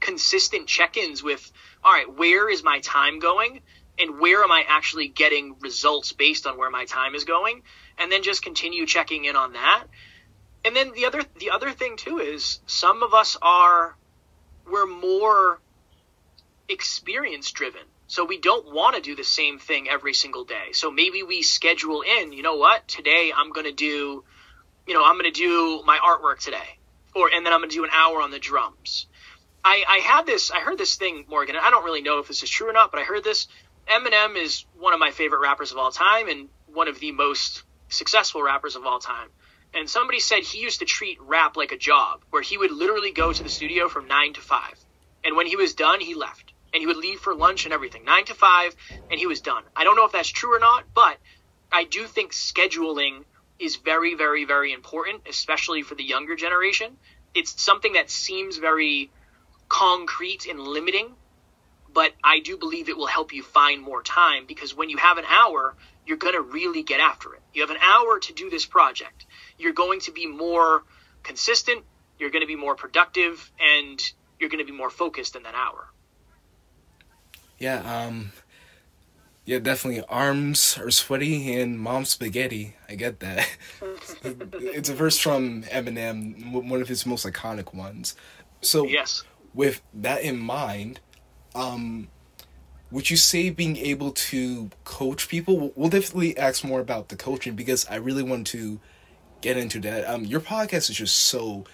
consistent 0.00 0.66
check 0.66 0.96
ins 0.96 1.22
with, 1.22 1.52
all 1.84 1.92
right, 1.92 2.12
where 2.12 2.50
is 2.50 2.64
my 2.64 2.80
time 2.80 3.20
going? 3.20 3.60
And 4.00 4.18
where 4.18 4.42
am 4.42 4.50
I 4.50 4.64
actually 4.66 5.06
getting 5.06 5.54
results 5.60 6.12
based 6.12 6.48
on 6.48 6.58
where 6.58 6.70
my 6.70 6.84
time 6.84 7.14
is 7.14 7.22
going? 7.22 7.62
And 7.96 8.10
then 8.10 8.24
just 8.24 8.42
continue 8.42 8.86
checking 8.86 9.24
in 9.24 9.36
on 9.36 9.52
that 9.52 9.84
and 10.68 10.76
then 10.76 10.92
the 10.92 11.06
other 11.06 11.22
the 11.38 11.50
other 11.50 11.72
thing 11.72 11.96
too 11.96 12.18
is 12.18 12.60
some 12.66 13.02
of 13.02 13.14
us 13.14 13.38
are 13.40 13.96
we're 14.70 14.86
more 14.86 15.60
experience 16.68 17.50
driven. 17.52 17.80
So 18.06 18.26
we 18.26 18.38
don't 18.38 18.70
want 18.74 18.94
to 18.94 19.00
do 19.00 19.16
the 19.16 19.24
same 19.24 19.58
thing 19.58 19.88
every 19.88 20.12
single 20.12 20.44
day. 20.44 20.72
So 20.72 20.90
maybe 20.90 21.22
we 21.22 21.40
schedule 21.40 22.02
in, 22.02 22.34
you 22.34 22.42
know 22.42 22.56
what? 22.56 22.86
Today 22.86 23.32
I'm 23.34 23.50
going 23.50 23.64
to 23.64 23.72
do 23.72 24.24
you 24.86 24.94
know, 24.94 25.02
I'm 25.02 25.14
going 25.18 25.32
to 25.32 25.38
do 25.38 25.82
my 25.86 25.98
artwork 25.98 26.38
today. 26.40 26.78
Or 27.14 27.30
and 27.34 27.46
then 27.46 27.54
I'm 27.54 27.60
going 27.60 27.70
to 27.70 27.76
do 27.76 27.84
an 27.84 27.90
hour 27.90 28.20
on 28.20 28.30
the 28.30 28.38
drums. 28.38 29.06
I 29.64 29.84
I 29.88 29.98
had 29.98 30.26
this 30.26 30.50
I 30.50 30.60
heard 30.60 30.76
this 30.76 30.96
thing 30.96 31.24
Morgan. 31.30 31.56
And 31.56 31.64
I 31.64 31.70
don't 31.70 31.84
really 31.84 32.02
know 32.02 32.18
if 32.18 32.28
this 32.28 32.42
is 32.42 32.50
true 32.50 32.68
or 32.68 32.74
not, 32.74 32.90
but 32.90 33.00
I 33.00 33.04
heard 33.04 33.24
this 33.24 33.48
Eminem 33.86 34.36
is 34.36 34.66
one 34.78 34.92
of 34.92 35.00
my 35.00 35.12
favorite 35.12 35.40
rappers 35.40 35.72
of 35.72 35.78
all 35.78 35.92
time 35.92 36.28
and 36.28 36.50
one 36.66 36.88
of 36.88 37.00
the 37.00 37.12
most 37.12 37.62
successful 37.88 38.42
rappers 38.42 38.76
of 38.76 38.84
all 38.84 38.98
time 38.98 39.30
and 39.74 39.88
somebody 39.88 40.20
said 40.20 40.42
he 40.42 40.60
used 40.60 40.80
to 40.80 40.86
treat 40.86 41.18
rap 41.20 41.56
like 41.56 41.72
a 41.72 41.78
job, 41.78 42.20
where 42.30 42.42
he 42.42 42.58
would 42.58 42.72
literally 42.72 43.12
go 43.12 43.32
to 43.32 43.42
the 43.42 43.48
studio 43.48 43.88
from 43.88 44.08
nine 44.08 44.32
to 44.34 44.40
five, 44.40 44.78
and 45.24 45.36
when 45.36 45.46
he 45.46 45.56
was 45.56 45.74
done, 45.74 46.00
he 46.00 46.14
left, 46.14 46.52
and 46.72 46.80
he 46.80 46.86
would 46.86 46.96
leave 46.96 47.20
for 47.20 47.34
lunch 47.34 47.64
and 47.64 47.74
everything, 47.74 48.04
nine 48.04 48.24
to 48.26 48.34
five, 48.34 48.74
and 49.10 49.20
he 49.20 49.26
was 49.26 49.40
done. 49.40 49.62
I 49.76 49.84
don't 49.84 49.96
know 49.96 50.06
if 50.06 50.12
that's 50.12 50.28
true 50.28 50.54
or 50.54 50.60
not, 50.60 50.84
but 50.94 51.18
I 51.72 51.84
do 51.84 52.06
think 52.06 52.32
scheduling 52.32 53.24
is 53.58 53.76
very, 53.76 54.14
very, 54.14 54.44
very 54.44 54.72
important, 54.72 55.22
especially 55.28 55.82
for 55.82 55.94
the 55.94 56.04
younger 56.04 56.36
generation. 56.36 56.96
It's 57.34 57.62
something 57.62 57.94
that 57.94 58.10
seems 58.10 58.56
very 58.56 59.10
concrete 59.68 60.46
and 60.46 60.60
limiting, 60.60 61.14
but 61.92 62.12
I 62.22 62.40
do 62.40 62.56
believe 62.56 62.88
it 62.88 62.96
will 62.96 63.06
help 63.06 63.32
you 63.32 63.42
find 63.42 63.82
more 63.82 64.02
time 64.02 64.46
because 64.46 64.74
when 64.74 64.90
you 64.90 64.96
have 64.96 65.18
an 65.18 65.24
hour, 65.28 65.74
you're 66.08 66.16
going 66.16 66.34
to 66.34 66.40
really 66.40 66.82
get 66.82 67.00
after 67.00 67.34
it. 67.34 67.42
You 67.52 67.60
have 67.62 67.70
an 67.70 67.82
hour 67.82 68.18
to 68.18 68.32
do 68.32 68.50
this 68.50 68.66
project 68.66 69.26
you're 69.58 69.72
going 69.72 70.00
to 70.00 70.12
be 70.12 70.26
more 70.26 70.84
consistent, 71.22 71.84
you're 72.18 72.30
going 72.30 72.42
to 72.42 72.46
be 72.46 72.56
more 72.56 72.74
productive, 72.74 73.50
and 73.60 74.00
you're 74.38 74.48
going 74.48 74.64
to 74.64 74.70
be 74.70 74.76
more 74.76 74.90
focused 74.90 75.36
in 75.36 75.42
that 75.42 75.54
hour. 75.54 75.88
Yeah, 77.58 77.80
um, 77.80 78.32
yeah, 79.44 79.58
definitely. 79.58 80.04
Arms 80.08 80.78
are 80.78 80.90
sweaty 80.90 81.54
and 81.60 81.78
mom 81.78 82.04
spaghetti. 82.04 82.76
I 82.88 82.94
get 82.94 83.20
that. 83.20 83.48
it's 84.22 84.88
a 84.88 84.94
verse 84.94 85.18
from 85.18 85.64
Eminem, 85.64 86.52
one 86.52 86.80
of 86.80 86.88
his 86.88 87.04
most 87.04 87.26
iconic 87.26 87.74
ones. 87.74 88.14
So, 88.60 88.86
yes, 88.86 89.24
with 89.54 89.82
that 89.94 90.22
in 90.22 90.38
mind, 90.38 91.00
um, 91.54 92.08
would 92.90 93.10
you 93.10 93.16
say 93.16 93.50
being 93.50 93.76
able 93.76 94.12
to 94.12 94.70
coach 94.84 95.28
people? 95.28 95.72
We'll 95.74 95.90
definitely 95.90 96.36
ask 96.38 96.64
more 96.64 96.80
about 96.80 97.08
the 97.08 97.16
coaching 97.16 97.54
because 97.54 97.86
I 97.88 97.96
really 97.96 98.22
want 98.22 98.46
to 98.48 98.80
get 99.40 99.56
into 99.56 99.78
that. 99.80 100.08
Um, 100.08 100.24
your 100.24 100.40
podcast 100.40 100.90
is 100.90 100.96
just 100.96 101.16
so 101.16 101.64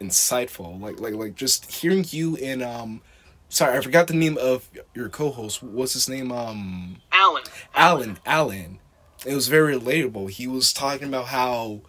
insightful. 0.00 0.80
Like 0.80 1.00
like 1.00 1.14
like 1.14 1.34
just 1.34 1.70
hearing 1.70 2.04
you 2.08 2.36
and 2.36 2.62
um 2.62 3.02
sorry, 3.48 3.76
I 3.76 3.80
forgot 3.80 4.06
the 4.06 4.14
name 4.14 4.38
of 4.38 4.68
your 4.94 5.08
co-host. 5.08 5.62
What's 5.62 5.94
his 5.94 6.08
name? 6.08 6.30
Um 6.32 6.96
Alan. 7.12 7.42
Alan. 7.74 8.18
Alan. 8.26 8.78
It 9.26 9.34
was 9.34 9.48
very 9.48 9.74
relatable. 9.74 10.30
He 10.30 10.46
was 10.46 10.72
talking 10.72 11.08
about 11.08 11.26
how 11.26 11.82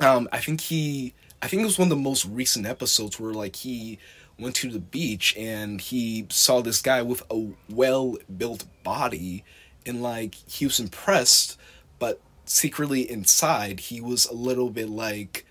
um 0.00 0.28
I 0.32 0.38
think 0.38 0.62
he 0.62 1.14
I 1.42 1.48
think 1.48 1.62
it 1.62 1.66
was 1.66 1.78
one 1.78 1.86
of 1.86 1.90
the 1.90 1.96
most 1.96 2.24
recent 2.26 2.66
episodes 2.66 3.18
where 3.20 3.32
like 3.32 3.56
he 3.56 3.98
went 4.38 4.56
to 4.56 4.70
the 4.70 4.80
beach 4.80 5.36
and 5.36 5.80
he 5.80 6.26
saw 6.30 6.60
this 6.60 6.82
guy 6.82 7.02
with 7.02 7.22
a 7.30 7.48
well 7.68 8.16
built 8.36 8.64
body 8.82 9.44
and 9.86 10.02
like 10.02 10.34
he 10.34 10.64
was 10.64 10.80
impressed 10.80 11.58
but 11.98 12.20
secretly 12.44 13.08
inside 13.08 13.80
he 13.80 14.00
was 14.00 14.26
a 14.26 14.34
little 14.34 14.70
bit 14.70 14.88
like 14.88 15.46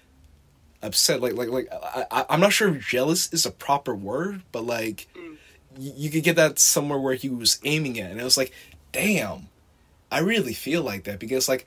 upset 0.82 1.22
like 1.22 1.34
like 1.34 1.50
like 1.50 1.68
I, 1.72 2.26
i'm 2.30 2.42
not 2.42 2.52
sure 2.52 2.76
if 2.76 2.86
jealous 2.86 3.32
is 3.32 3.46
a 3.46 3.52
proper 3.52 3.96
word 3.96 4.44
but 4.52 4.66
like 4.66 5.08
mm. 5.16 5.38
y- 5.78 5.94
you 5.96 6.10
could 6.10 6.24
get 6.24 6.36
that 6.36 6.60
somewhere 6.60 7.00
where 7.00 7.16
he 7.16 7.30
was 7.30 7.60
aiming 7.64 8.00
at 8.00 8.12
and 8.12 8.20
i 8.20 8.24
was 8.24 8.38
like 8.38 8.52
damn 8.92 9.48
i 10.12 10.20
really 10.20 10.54
feel 10.54 10.84
like 10.84 11.06
that 11.06 11.20
because 11.20 11.48
like 11.48 11.66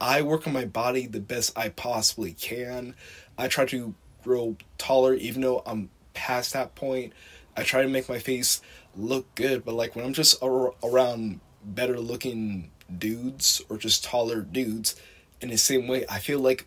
i 0.00 0.20
work 0.20 0.46
on 0.48 0.52
my 0.52 0.64
body 0.64 1.06
the 1.06 1.20
best 1.20 1.56
i 1.56 1.68
possibly 1.68 2.32
can 2.32 2.94
i 3.38 3.46
try 3.46 3.64
to 3.64 3.94
grow 4.24 4.56
taller 4.78 5.14
even 5.14 5.42
though 5.42 5.62
i'm 5.64 5.88
past 6.16 6.52
that 6.52 6.74
point 6.74 7.12
i 7.56 7.62
try 7.62 7.82
to 7.82 7.88
make 7.88 8.08
my 8.08 8.18
face 8.18 8.60
look 8.96 9.32
good 9.34 9.64
but 9.64 9.74
like 9.74 9.94
when 9.94 10.04
i'm 10.04 10.12
just 10.12 10.42
ar- 10.42 10.74
around 10.82 11.40
better 11.64 12.00
looking 12.00 12.70
dudes 12.98 13.62
or 13.68 13.76
just 13.76 14.02
taller 14.02 14.40
dudes 14.40 14.96
in 15.40 15.50
the 15.50 15.56
same 15.58 15.86
way 15.86 16.04
i 16.08 16.18
feel 16.18 16.40
like 16.40 16.66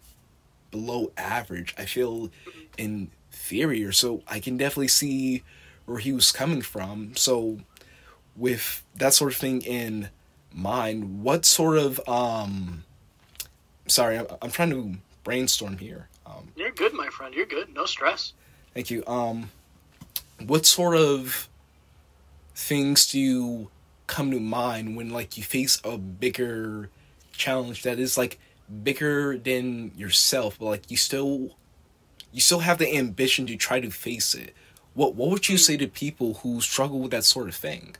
below 0.72 1.12
average. 1.18 1.74
I 1.78 1.86
feel 1.86 2.30
inferior. 2.78 3.92
So 3.92 4.22
i 4.28 4.40
can 4.40 4.58
definitely 4.58 4.90
see 4.90 5.44
where 5.86 5.98
he 6.00 6.14
was 6.14 6.32
coming 6.32 6.62
from. 6.62 7.16
So 7.16 7.60
with 8.36 8.84
that 8.96 9.14
sort 9.14 9.32
of 9.32 9.38
thing 9.38 9.62
in 9.62 10.10
mind 10.54 11.22
what 11.22 11.46
sort 11.46 11.78
of 11.78 12.00
um 12.08 12.84
sorry 13.88 14.18
i'm, 14.18 14.26
I'm 14.42 14.52
trying 14.52 14.70
to 14.72 15.00
brainstorm 15.24 15.78
here. 15.78 16.08
Um 16.26 16.50
you're 16.56 16.72
good 16.72 16.94
my 16.94 17.08
friend. 17.08 17.34
You're 17.34 17.46
good. 17.46 17.74
No 17.74 17.86
stress 17.86 18.34
thank 18.80 18.92
you. 18.92 19.04
Um 19.08 19.52
what 20.46 20.66
sort 20.66 20.96
of 20.96 21.50
things 22.56 23.12
do 23.12 23.20
you 23.20 23.70
come 24.08 24.32
to 24.32 24.40
mind 24.40 24.96
when 24.96 25.10
like 25.10 25.38
you 25.38 25.44
face 25.44 25.82
a 25.84 25.98
bigger 25.98 26.90
challenge 27.34 27.84
that 27.84 28.00
is 28.00 28.18
like 28.18 28.40
bigger 28.84 29.38
than 29.38 29.92
yourself 29.96 30.58
but 30.60 30.66
like 30.66 30.92
you 30.92 30.98
still 30.98 31.56
you 32.32 32.40
still 32.40 32.60
have 32.60 32.78
the 32.78 32.96
ambition 32.96 33.46
to 33.48 33.58
try 33.58 33.82
to 33.82 33.92
face 33.92 34.34
it? 34.34 34.56
What 34.94 35.14
what 35.16 35.30
would 35.30 35.50
you 35.50 35.58
say 35.58 35.76
to 35.76 35.88
people 35.88 36.36
who 36.36 36.62
struggle 36.62 37.00
with 37.00 37.12
that 37.12 37.26
sort 37.26 37.50
of 37.50 37.56
thing? 37.56 37.98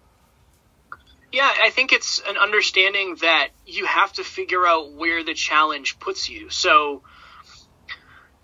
Yeah 1.34 1.52
i 1.62 1.70
think 1.72 1.92
it's 1.92 2.22
an 2.26 2.38
understanding 2.38 3.18
that 3.22 3.50
you 3.66 3.86
have 3.86 4.14
to 4.14 4.24
figure 4.24 4.66
out 4.66 4.94
where 4.94 5.26
the 5.26 5.34
challenge 5.34 6.00
puts 6.00 6.30
you. 6.30 6.50
So 6.50 7.04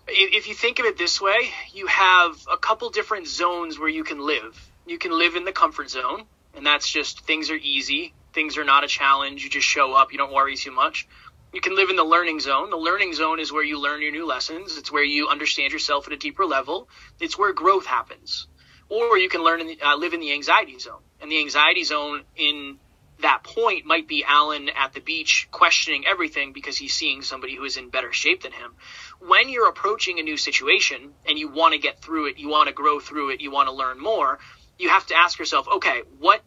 if 0.08 0.48
you 0.48 0.54
think 0.54 0.78
of 0.78 0.86
it 0.86 0.96
this 0.98 1.20
way 1.20 1.50
you 1.72 1.86
have 1.86 2.36
a 2.52 2.56
couple 2.56 2.90
different 2.90 3.26
zones 3.26 3.78
where 3.78 3.88
you 3.88 4.04
can 4.04 4.20
live 4.20 4.70
you 4.86 4.98
can 4.98 5.16
live 5.18 5.36
in 5.36 5.44
the 5.44 5.52
comfort 5.52 5.90
zone 5.90 6.26
and 6.56 6.64
that's 6.64 6.90
just 6.90 7.20
things 7.26 7.50
are 7.50 7.56
easy. 7.56 8.14
Things 8.32 8.56
are 8.56 8.64
not 8.64 8.82
a 8.82 8.88
challenge. 8.88 9.44
You 9.44 9.50
just 9.50 9.66
show 9.66 9.92
up. 9.92 10.10
You 10.10 10.18
don't 10.18 10.32
worry 10.32 10.56
too 10.56 10.72
much. 10.72 11.06
You 11.52 11.60
can 11.60 11.76
live 11.76 11.90
in 11.90 11.96
the 11.96 12.04
learning 12.04 12.40
zone. 12.40 12.70
The 12.70 12.76
learning 12.76 13.14
zone 13.14 13.38
is 13.40 13.52
where 13.52 13.62
you 13.62 13.80
learn 13.80 14.02
your 14.02 14.10
new 14.10 14.26
lessons. 14.26 14.76
It's 14.76 14.90
where 14.90 15.04
you 15.04 15.28
understand 15.28 15.72
yourself 15.72 16.06
at 16.06 16.12
a 16.12 16.16
deeper 16.16 16.44
level. 16.44 16.88
It's 17.20 17.38
where 17.38 17.52
growth 17.52 17.86
happens. 17.86 18.46
Or 18.88 19.18
you 19.18 19.28
can 19.28 19.44
learn 19.44 19.60
in 19.60 19.66
the, 19.66 19.80
uh, 19.82 19.96
live 19.96 20.14
in 20.14 20.20
the 20.20 20.32
anxiety 20.32 20.78
zone. 20.78 21.00
And 21.20 21.30
the 21.30 21.40
anxiety 21.40 21.84
zone 21.84 22.24
in 22.36 22.78
that 23.20 23.42
point 23.42 23.86
might 23.86 24.06
be 24.06 24.24
Alan 24.24 24.68
at 24.68 24.92
the 24.92 25.00
beach 25.00 25.48
questioning 25.50 26.06
everything 26.06 26.52
because 26.52 26.76
he's 26.76 26.94
seeing 26.94 27.22
somebody 27.22 27.56
who 27.56 27.64
is 27.64 27.76
in 27.76 27.88
better 27.88 28.12
shape 28.12 28.42
than 28.42 28.52
him. 28.52 28.74
When 29.20 29.48
you're 29.48 29.68
approaching 29.68 30.18
a 30.18 30.22
new 30.22 30.36
situation 30.36 31.12
and 31.26 31.38
you 31.38 31.48
want 31.48 31.72
to 31.72 31.78
get 31.78 32.00
through 32.02 32.26
it, 32.26 32.38
you 32.38 32.48
want 32.48 32.68
to 32.68 32.74
grow 32.74 33.00
through 33.00 33.30
it, 33.30 33.40
you 33.40 33.50
want 33.50 33.68
to 33.68 33.74
learn 33.74 33.98
more, 33.98 34.38
you 34.78 34.90
have 34.90 35.06
to 35.06 35.14
ask 35.14 35.38
yourself, 35.38 35.66
okay, 35.76 36.02
what 36.18 36.42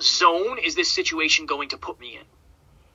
zone 0.00 0.58
is 0.58 0.74
this 0.74 0.90
situation 0.90 1.46
going 1.46 1.68
to 1.68 1.76
put 1.76 2.00
me 2.00 2.16
in? 2.16 2.24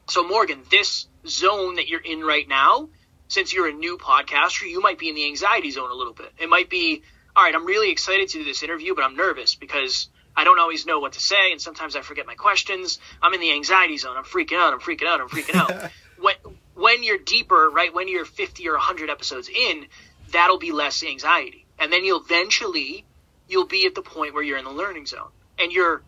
So, 0.09 0.27
Morgan, 0.27 0.61
this 0.69 1.07
zone 1.25 1.75
that 1.75 1.87
you're 1.87 2.01
in 2.01 2.21
right 2.21 2.47
now, 2.47 2.89
since 3.29 3.53
you're 3.53 3.69
a 3.69 3.73
new 3.73 3.97
podcaster, 3.97 4.69
you 4.69 4.81
might 4.81 4.99
be 4.99 5.07
in 5.07 5.15
the 5.15 5.25
anxiety 5.27 5.71
zone 5.71 5.89
a 5.89 5.95
little 5.95 6.13
bit. 6.13 6.31
It 6.37 6.49
might 6.49 6.69
be, 6.69 7.03
all 7.35 7.43
right, 7.43 7.55
I'm 7.55 7.65
really 7.65 7.91
excited 7.91 8.27
to 8.29 8.39
do 8.39 8.43
this 8.43 8.61
interview, 8.63 8.93
but 8.93 9.05
I'm 9.05 9.15
nervous 9.15 9.55
because 9.55 10.09
I 10.35 10.43
don't 10.43 10.59
always 10.59 10.85
know 10.85 10.99
what 10.99 11.13
to 11.13 11.19
say, 11.19 11.51
and 11.51 11.61
sometimes 11.61 11.95
I 11.95 12.01
forget 12.01 12.25
my 12.25 12.35
questions. 12.35 12.99
I'm 13.21 13.33
in 13.33 13.39
the 13.39 13.51
anxiety 13.51 13.97
zone. 13.97 14.17
I'm 14.17 14.23
freaking 14.23 14.57
out. 14.57 14.73
I'm 14.73 14.79
freaking 14.79 15.07
out. 15.07 15.21
I'm 15.21 15.29
freaking 15.29 15.55
out. 15.55 15.91
when, 16.19 16.35
when 16.73 17.03
you're 17.03 17.17
deeper, 17.17 17.69
right, 17.69 17.93
when 17.93 18.07
you're 18.07 18.25
50 18.25 18.67
or 18.67 18.73
100 18.73 19.09
episodes 19.09 19.49
in, 19.49 19.85
that'll 20.31 20.57
be 20.57 20.71
less 20.71 21.03
anxiety. 21.03 21.65
And 21.79 21.91
then 21.91 22.03
you'll 22.05 22.21
eventually 22.21 23.05
you'll 23.47 23.67
be 23.67 23.85
at 23.85 23.95
the 23.95 24.01
point 24.01 24.33
where 24.33 24.43
you're 24.43 24.57
in 24.57 24.65
the 24.65 24.71
learning 24.71 25.05
zone 25.05 25.29
and 25.59 25.71
you're 25.71 26.01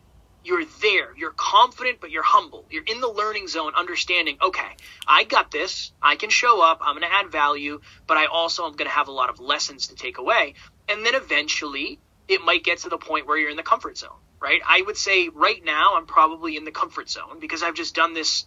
you're 0.43 0.63
there. 0.79 1.09
You're 1.17 1.33
confident, 1.35 1.99
but 1.99 2.11
you're 2.11 2.23
humble. 2.23 2.65
You're 2.69 2.83
in 2.83 3.01
the 3.01 3.09
learning 3.09 3.47
zone, 3.47 3.73
understanding, 3.75 4.37
okay, 4.39 4.75
I 5.07 5.23
got 5.23 5.49
this. 5.49 5.91
I 5.99 6.17
can 6.17 6.29
show 6.29 6.61
up. 6.61 6.81
I'm 6.81 6.93
going 6.93 7.09
to 7.09 7.11
add 7.11 7.31
value, 7.31 7.81
but 8.05 8.17
I 8.17 8.27
also 8.27 8.65
am 8.65 8.73
going 8.73 8.87
to 8.87 8.95
have 8.95 9.07
a 9.07 9.11
lot 9.11 9.31
of 9.31 9.39
lessons 9.39 9.87
to 9.87 9.95
take 9.95 10.19
away. 10.19 10.53
And 10.87 11.03
then 11.03 11.15
eventually 11.15 11.97
it 12.27 12.41
might 12.41 12.63
get 12.63 12.79
to 12.79 12.89
the 12.89 12.97
point 12.97 13.27
where 13.27 13.37
you're 13.37 13.49
in 13.49 13.57
the 13.57 13.63
comfort 13.63 13.97
zone, 13.97 14.17
right? 14.39 14.61
I 14.67 14.81
would 14.81 14.97
say 14.97 15.29
right 15.33 15.63
now 15.63 15.95
I'm 15.95 16.05
probably 16.05 16.57
in 16.57 16.65
the 16.65 16.71
comfort 16.71 17.09
zone 17.09 17.39
because 17.39 17.63
I've 17.63 17.75
just 17.75 17.95
done 17.95 18.13
this 18.13 18.45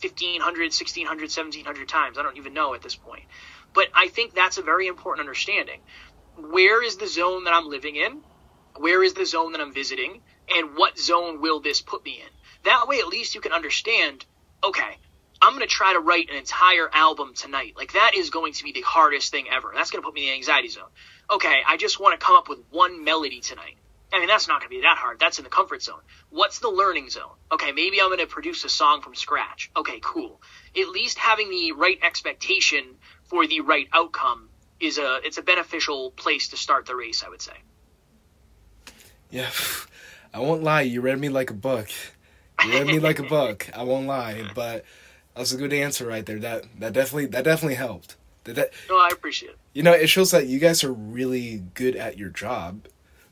1500, 0.00 0.44
1600, 0.44 1.22
1700 1.22 1.88
times. 1.88 2.18
I 2.18 2.22
don't 2.22 2.36
even 2.36 2.54
know 2.54 2.74
at 2.74 2.82
this 2.82 2.96
point. 2.96 3.24
But 3.72 3.88
I 3.94 4.08
think 4.08 4.34
that's 4.34 4.58
a 4.58 4.62
very 4.62 4.86
important 4.86 5.26
understanding. 5.26 5.80
Where 6.36 6.82
is 6.82 6.96
the 6.96 7.06
zone 7.06 7.44
that 7.44 7.54
I'm 7.54 7.68
living 7.68 7.96
in? 7.96 8.22
Where 8.76 9.02
is 9.02 9.14
the 9.14 9.24
zone 9.24 9.52
that 9.52 9.60
I'm 9.60 9.72
visiting? 9.72 10.20
and 10.54 10.76
what 10.76 10.98
zone 10.98 11.40
will 11.40 11.60
this 11.60 11.80
put 11.80 12.04
me 12.04 12.20
in? 12.20 12.28
That 12.64 12.88
way, 12.88 12.98
at 12.98 13.08
least 13.08 13.34
you 13.34 13.40
can 13.40 13.52
understand, 13.52 14.24
okay, 14.62 14.98
I'm 15.40 15.52
going 15.54 15.66
to 15.66 15.66
try 15.66 15.92
to 15.92 16.00
write 16.00 16.30
an 16.30 16.36
entire 16.36 16.88
album 16.92 17.34
tonight. 17.34 17.74
Like, 17.76 17.92
that 17.92 18.12
is 18.16 18.30
going 18.30 18.54
to 18.54 18.64
be 18.64 18.72
the 18.72 18.82
hardest 18.82 19.30
thing 19.30 19.46
ever. 19.52 19.72
That's 19.74 19.90
going 19.90 20.02
to 20.02 20.06
put 20.06 20.14
me 20.14 20.22
in 20.22 20.28
the 20.28 20.34
anxiety 20.36 20.68
zone. 20.68 20.88
Okay, 21.30 21.60
I 21.66 21.76
just 21.76 22.00
want 22.00 22.18
to 22.18 22.24
come 22.24 22.36
up 22.36 22.48
with 22.48 22.60
one 22.70 23.04
melody 23.04 23.40
tonight. 23.40 23.76
I 24.12 24.20
mean, 24.20 24.28
that's 24.28 24.46
not 24.46 24.60
going 24.60 24.70
to 24.70 24.76
be 24.76 24.82
that 24.82 24.96
hard. 24.96 25.18
That's 25.18 25.38
in 25.38 25.44
the 25.44 25.50
comfort 25.50 25.82
zone. 25.82 26.00
What's 26.30 26.60
the 26.60 26.70
learning 26.70 27.10
zone? 27.10 27.32
Okay, 27.50 27.72
maybe 27.72 28.00
I'm 28.00 28.08
going 28.08 28.20
to 28.20 28.26
produce 28.26 28.64
a 28.64 28.68
song 28.68 29.02
from 29.02 29.14
scratch. 29.14 29.70
Okay, 29.76 29.98
cool. 30.00 30.40
At 30.78 30.88
least 30.88 31.18
having 31.18 31.50
the 31.50 31.72
right 31.72 31.98
expectation 32.02 32.84
for 33.24 33.46
the 33.46 33.60
right 33.60 33.88
outcome 33.92 34.48
is 34.78 34.98
a 34.98 35.20
it's 35.24 35.38
a 35.38 35.42
beneficial 35.42 36.12
place 36.12 36.48
to 36.48 36.56
start 36.56 36.86
the 36.86 36.94
race, 36.94 37.24
I 37.24 37.28
would 37.28 37.42
say. 37.42 37.56
Yeah. 39.30 39.50
I 40.34 40.40
won't 40.40 40.62
lie, 40.62 40.82
you 40.82 41.00
read 41.00 41.18
me 41.18 41.28
like 41.28 41.50
a 41.50 41.54
book. 41.54 41.88
You 42.62 42.72
read 42.72 42.86
me 42.86 42.98
like 42.98 43.18
a 43.18 43.22
book. 43.28 43.70
I 43.74 43.84
won't 43.84 44.06
lie, 44.06 44.50
but 44.54 44.84
that's 45.36 45.52
a 45.52 45.56
good 45.56 45.72
answer 45.72 46.06
right 46.06 46.24
there. 46.24 46.38
That 46.38 46.64
that 46.78 46.92
definitely 46.92 47.26
that 47.26 47.44
definitely 47.44 47.74
helped. 47.74 48.16
That, 48.44 48.56
that 48.56 48.70
no, 48.88 48.96
I 48.96 49.08
appreciate 49.12 49.50
it. 49.50 49.58
You 49.74 49.82
know, 49.82 49.92
it 49.92 50.08
shows 50.08 50.30
that 50.30 50.46
you 50.46 50.58
guys 50.58 50.82
are 50.82 50.92
really 50.92 51.62
good 51.74 51.96
at 51.96 52.16
your 52.16 52.30
job. 52.30 52.88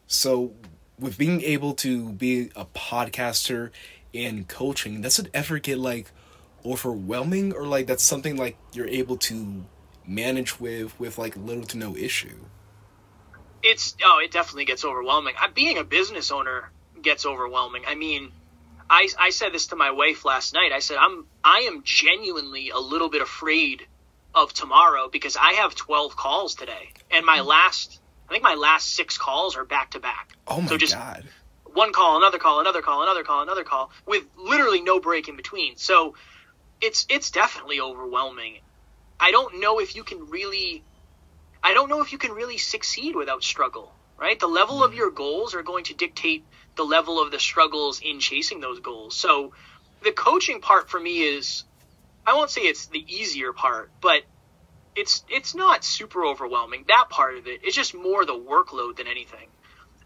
So, 0.07 0.53
with 0.99 1.17
being 1.17 1.41
able 1.43 1.73
to 1.75 2.11
be 2.11 2.51
a 2.55 2.67
podcaster 2.67 3.71
and 4.13 4.47
coaching, 4.47 5.01
does 5.01 5.19
it 5.19 5.29
ever 5.33 5.59
get 5.59 5.79
like 5.79 6.11
overwhelming, 6.65 7.53
or 7.53 7.67
like 7.67 7.87
that's 7.87 8.05
something 8.05 8.37
like 8.37 8.59
you're 8.73 8.89
able 8.89 9.17
to 9.17 9.65
manage 10.07 10.61
with 10.61 10.99
with 11.01 11.17
like 11.17 11.37
little 11.37 11.65
to 11.65 11.79
no 11.79 11.97
issue? 11.97 12.39
It's 13.63 13.97
oh, 14.05 14.21
it 14.23 14.31
definitely 14.31 14.67
gets 14.67 14.85
overwhelming. 14.85 15.35
I, 15.41 15.49
being 15.49 15.79
a 15.79 15.85
business 15.85 16.31
owner, 16.31 16.71
gets 17.01 17.25
overwhelming. 17.25 17.85
I 17.87 17.95
mean, 17.95 18.33
I, 18.89 19.09
I 19.19 19.31
said 19.31 19.53
this 19.53 19.69
to 19.69 19.77
my 19.77 19.91
wife 19.91 20.25
last 20.25 20.55
night. 20.55 20.73
I 20.73 20.81
said 20.81 20.97
I'm 20.99 21.27
I 21.43 21.69
am 21.71 21.83
genuinely 21.85 22.71
a 22.71 22.79
little 22.79 23.09
bit 23.09 23.23
afraid 23.23 23.87
of 24.35 24.53
tomorrow 24.53 25.09
because 25.09 25.37
I 25.37 25.55
have 25.55 25.75
12 25.75 26.17
calls 26.17 26.55
today, 26.55 26.91
and 27.11 27.25
my 27.25 27.39
hmm. 27.39 27.47
last 27.47 28.01
I 28.29 28.33
think 28.33 28.43
my 28.43 28.55
last 28.55 28.95
six 28.95 29.19
calls 29.19 29.57
are 29.57 29.65
back 29.65 29.93
to 29.93 30.01
back. 30.01 30.31
Oh 30.47 30.61
my 30.61 30.69
so 30.69 30.77
just 30.77 30.95
god! 30.95 31.25
One 31.65 31.93
call, 31.93 32.17
another 32.19 32.39
call, 32.39 32.61
another 32.61 32.83
call, 32.83 33.03
another 33.03 33.25
call, 33.25 33.43
another 33.43 33.65
call, 33.65 33.91
with 34.07 34.25
literally 34.37 34.81
no 34.81 35.01
break 35.01 35.29
in 35.29 35.37
between. 35.37 35.77
So 35.77 36.15
it's 36.81 37.07
it's 37.09 37.31
definitely 37.31 37.81
overwhelming. 37.81 38.59
I 39.19 39.31
don't 39.31 39.61
know 39.61 39.81
if 39.81 39.97
you 39.97 40.05
can 40.05 40.29
really 40.31 40.83
I 41.63 41.75
don't 41.75 41.89
know 41.89 42.03
if 42.03 42.13
you 42.13 42.19
can 42.19 42.33
really 42.33 42.59
succeed 42.59 43.17
without 43.17 43.43
struggle, 43.43 43.93
right? 44.19 44.39
The 44.39 44.47
level 44.47 44.85
of 44.85 44.93
hmm. 44.93 44.99
your 44.99 45.11
goals 45.11 45.55
are 45.55 45.63
going 45.63 45.85
to 45.85 45.95
dictate 45.95 46.45
the 46.77 46.85
level 46.85 47.21
of 47.21 47.31
the 47.31 47.39
struggles 47.39 48.01
in 48.01 48.21
chasing 48.21 48.61
those 48.61 48.81
goals. 48.81 49.17
So 49.17 49.53
the 50.03 50.13
coaching 50.13 50.61
part 50.61 50.91
for 50.91 51.01
me 51.01 51.23
is 51.23 51.65
I 52.27 52.35
won't 52.35 52.51
say 52.51 52.63
it's 52.63 52.87
the 52.87 53.05
easier 53.07 53.53
part, 53.53 53.91
but 54.01 54.23
it's 54.97 55.25
it's 55.29 55.55
not 55.55 55.85
super 55.85 56.25
overwhelming. 56.25 56.85
That 56.89 57.07
part 57.11 57.37
of 57.37 57.47
it 57.47 57.65
is 57.65 57.75
just 57.75 57.95
more 57.95 58.25
the 58.25 58.33
workload 58.33 58.97
than 58.97 59.07
anything. 59.07 59.49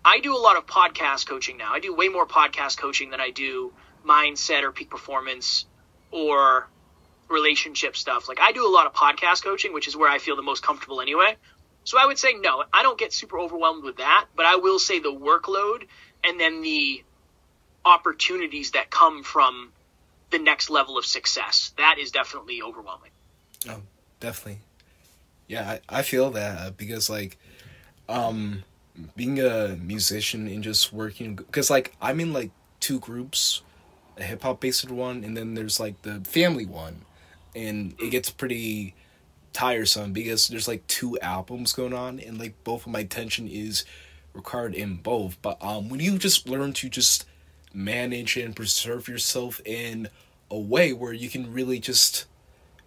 I 0.04 0.20
do 0.20 0.34
a 0.34 0.38
lot 0.38 0.56
of 0.56 0.66
podcast 0.66 1.26
coaching 1.26 1.56
now. 1.58 1.72
I 1.72 1.80
do 1.80 1.94
way 1.94 2.08
more 2.08 2.26
podcast 2.26 2.78
coaching 2.78 3.10
than 3.10 3.20
I 3.20 3.30
do 3.30 3.72
mindset 4.06 4.62
or 4.62 4.72
peak 4.72 4.90
performance 4.90 5.66
or 6.10 6.68
relationship 7.28 7.96
stuff. 7.96 8.28
Like 8.28 8.40
I 8.40 8.52
do 8.52 8.66
a 8.66 8.72
lot 8.72 8.86
of 8.86 8.94
podcast 8.94 9.44
coaching, 9.44 9.72
which 9.72 9.88
is 9.88 9.96
where 9.96 10.10
I 10.10 10.18
feel 10.18 10.36
the 10.36 10.42
most 10.42 10.62
comfortable 10.62 11.00
anyway. 11.00 11.36
So 11.84 11.98
I 11.98 12.06
would 12.06 12.18
say 12.18 12.34
no, 12.34 12.64
I 12.72 12.82
don't 12.82 12.98
get 12.98 13.12
super 13.12 13.38
overwhelmed 13.38 13.84
with 13.84 13.96
that, 13.96 14.26
but 14.34 14.46
I 14.46 14.56
will 14.56 14.78
say 14.78 14.98
the 14.98 15.12
workload 15.12 15.84
and 16.24 16.38
then 16.38 16.62
the 16.62 17.02
opportunities 17.84 18.72
that 18.72 18.90
come 18.90 19.22
from 19.22 19.72
the 20.30 20.38
next 20.38 20.70
level 20.70 20.98
of 20.98 21.06
success. 21.06 21.72
That 21.78 21.98
is 21.98 22.10
definitely 22.10 22.60
overwhelming. 22.62 23.10
Oh, 23.68 23.82
definitely. 24.20 24.60
Yeah, 25.46 25.78
I, 25.88 26.00
I 26.00 26.02
feel 26.02 26.30
that 26.32 26.76
because 26.76 27.08
like 27.08 27.38
um 28.08 28.64
being 29.16 29.40
a 29.40 29.76
musician 29.80 30.48
and 30.48 30.62
just 30.62 30.92
working 30.92 31.36
because 31.36 31.70
like 31.70 31.94
I'm 32.00 32.20
in 32.20 32.32
like 32.32 32.50
two 32.80 33.00
groups, 33.00 33.62
a 34.18 34.24
hip 34.24 34.42
hop 34.42 34.60
based 34.60 34.90
one 34.90 35.24
and 35.24 35.36
then 35.36 35.54
there's 35.54 35.80
like 35.80 36.02
the 36.02 36.20
family 36.20 36.66
one. 36.66 37.04
And 37.54 37.94
it 37.98 38.10
gets 38.10 38.30
pretty 38.30 38.94
tiresome 39.52 40.12
because 40.12 40.48
there's 40.48 40.68
like 40.68 40.86
two 40.86 41.18
albums 41.20 41.72
going 41.72 41.94
on 41.94 42.20
and 42.20 42.38
like 42.38 42.62
both 42.64 42.86
of 42.86 42.92
my 42.92 43.00
attention 43.00 43.48
is 43.48 43.84
required 44.38 44.74
in 44.74 44.96
both. 44.96 45.36
But 45.42 45.58
um, 45.60 45.90
when 45.90 46.00
you 46.00 46.16
just 46.16 46.48
learn 46.48 46.72
to 46.74 46.88
just 46.88 47.26
manage 47.74 48.36
and 48.36 48.56
preserve 48.56 49.08
yourself 49.08 49.60
in 49.64 50.08
a 50.50 50.58
way 50.58 50.92
where 50.94 51.12
you 51.12 51.28
can 51.28 51.52
really 51.52 51.78
just 51.78 52.24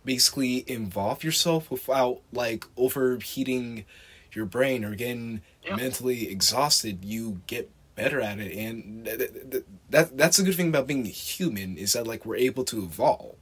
basically 0.04 0.64
involve 0.68 1.24
yourself 1.24 1.70
without 1.70 2.22
like 2.34 2.66
overheating 2.76 3.86
your 4.34 4.46
brain 4.46 4.84
or 4.84 4.96
getting 4.96 5.42
mentally 5.76 6.28
exhausted, 6.30 7.06
you 7.06 7.42
get 7.46 7.70
better 7.96 8.20
at 8.22 8.40
it. 8.40 8.58
And 8.58 9.06
that, 9.06 9.20
that, 9.52 9.64
that 9.90 10.18
that's 10.18 10.40
a 10.40 10.44
good 10.44 10.56
thing 10.56 10.70
about 10.70 10.88
being 10.88 11.06
human 11.06 11.78
is 11.78 11.94
that 11.94 12.08
like 12.08 12.26
we're 12.26 12.38
able 12.38 12.64
to 12.66 12.78
evolve. 12.80 13.36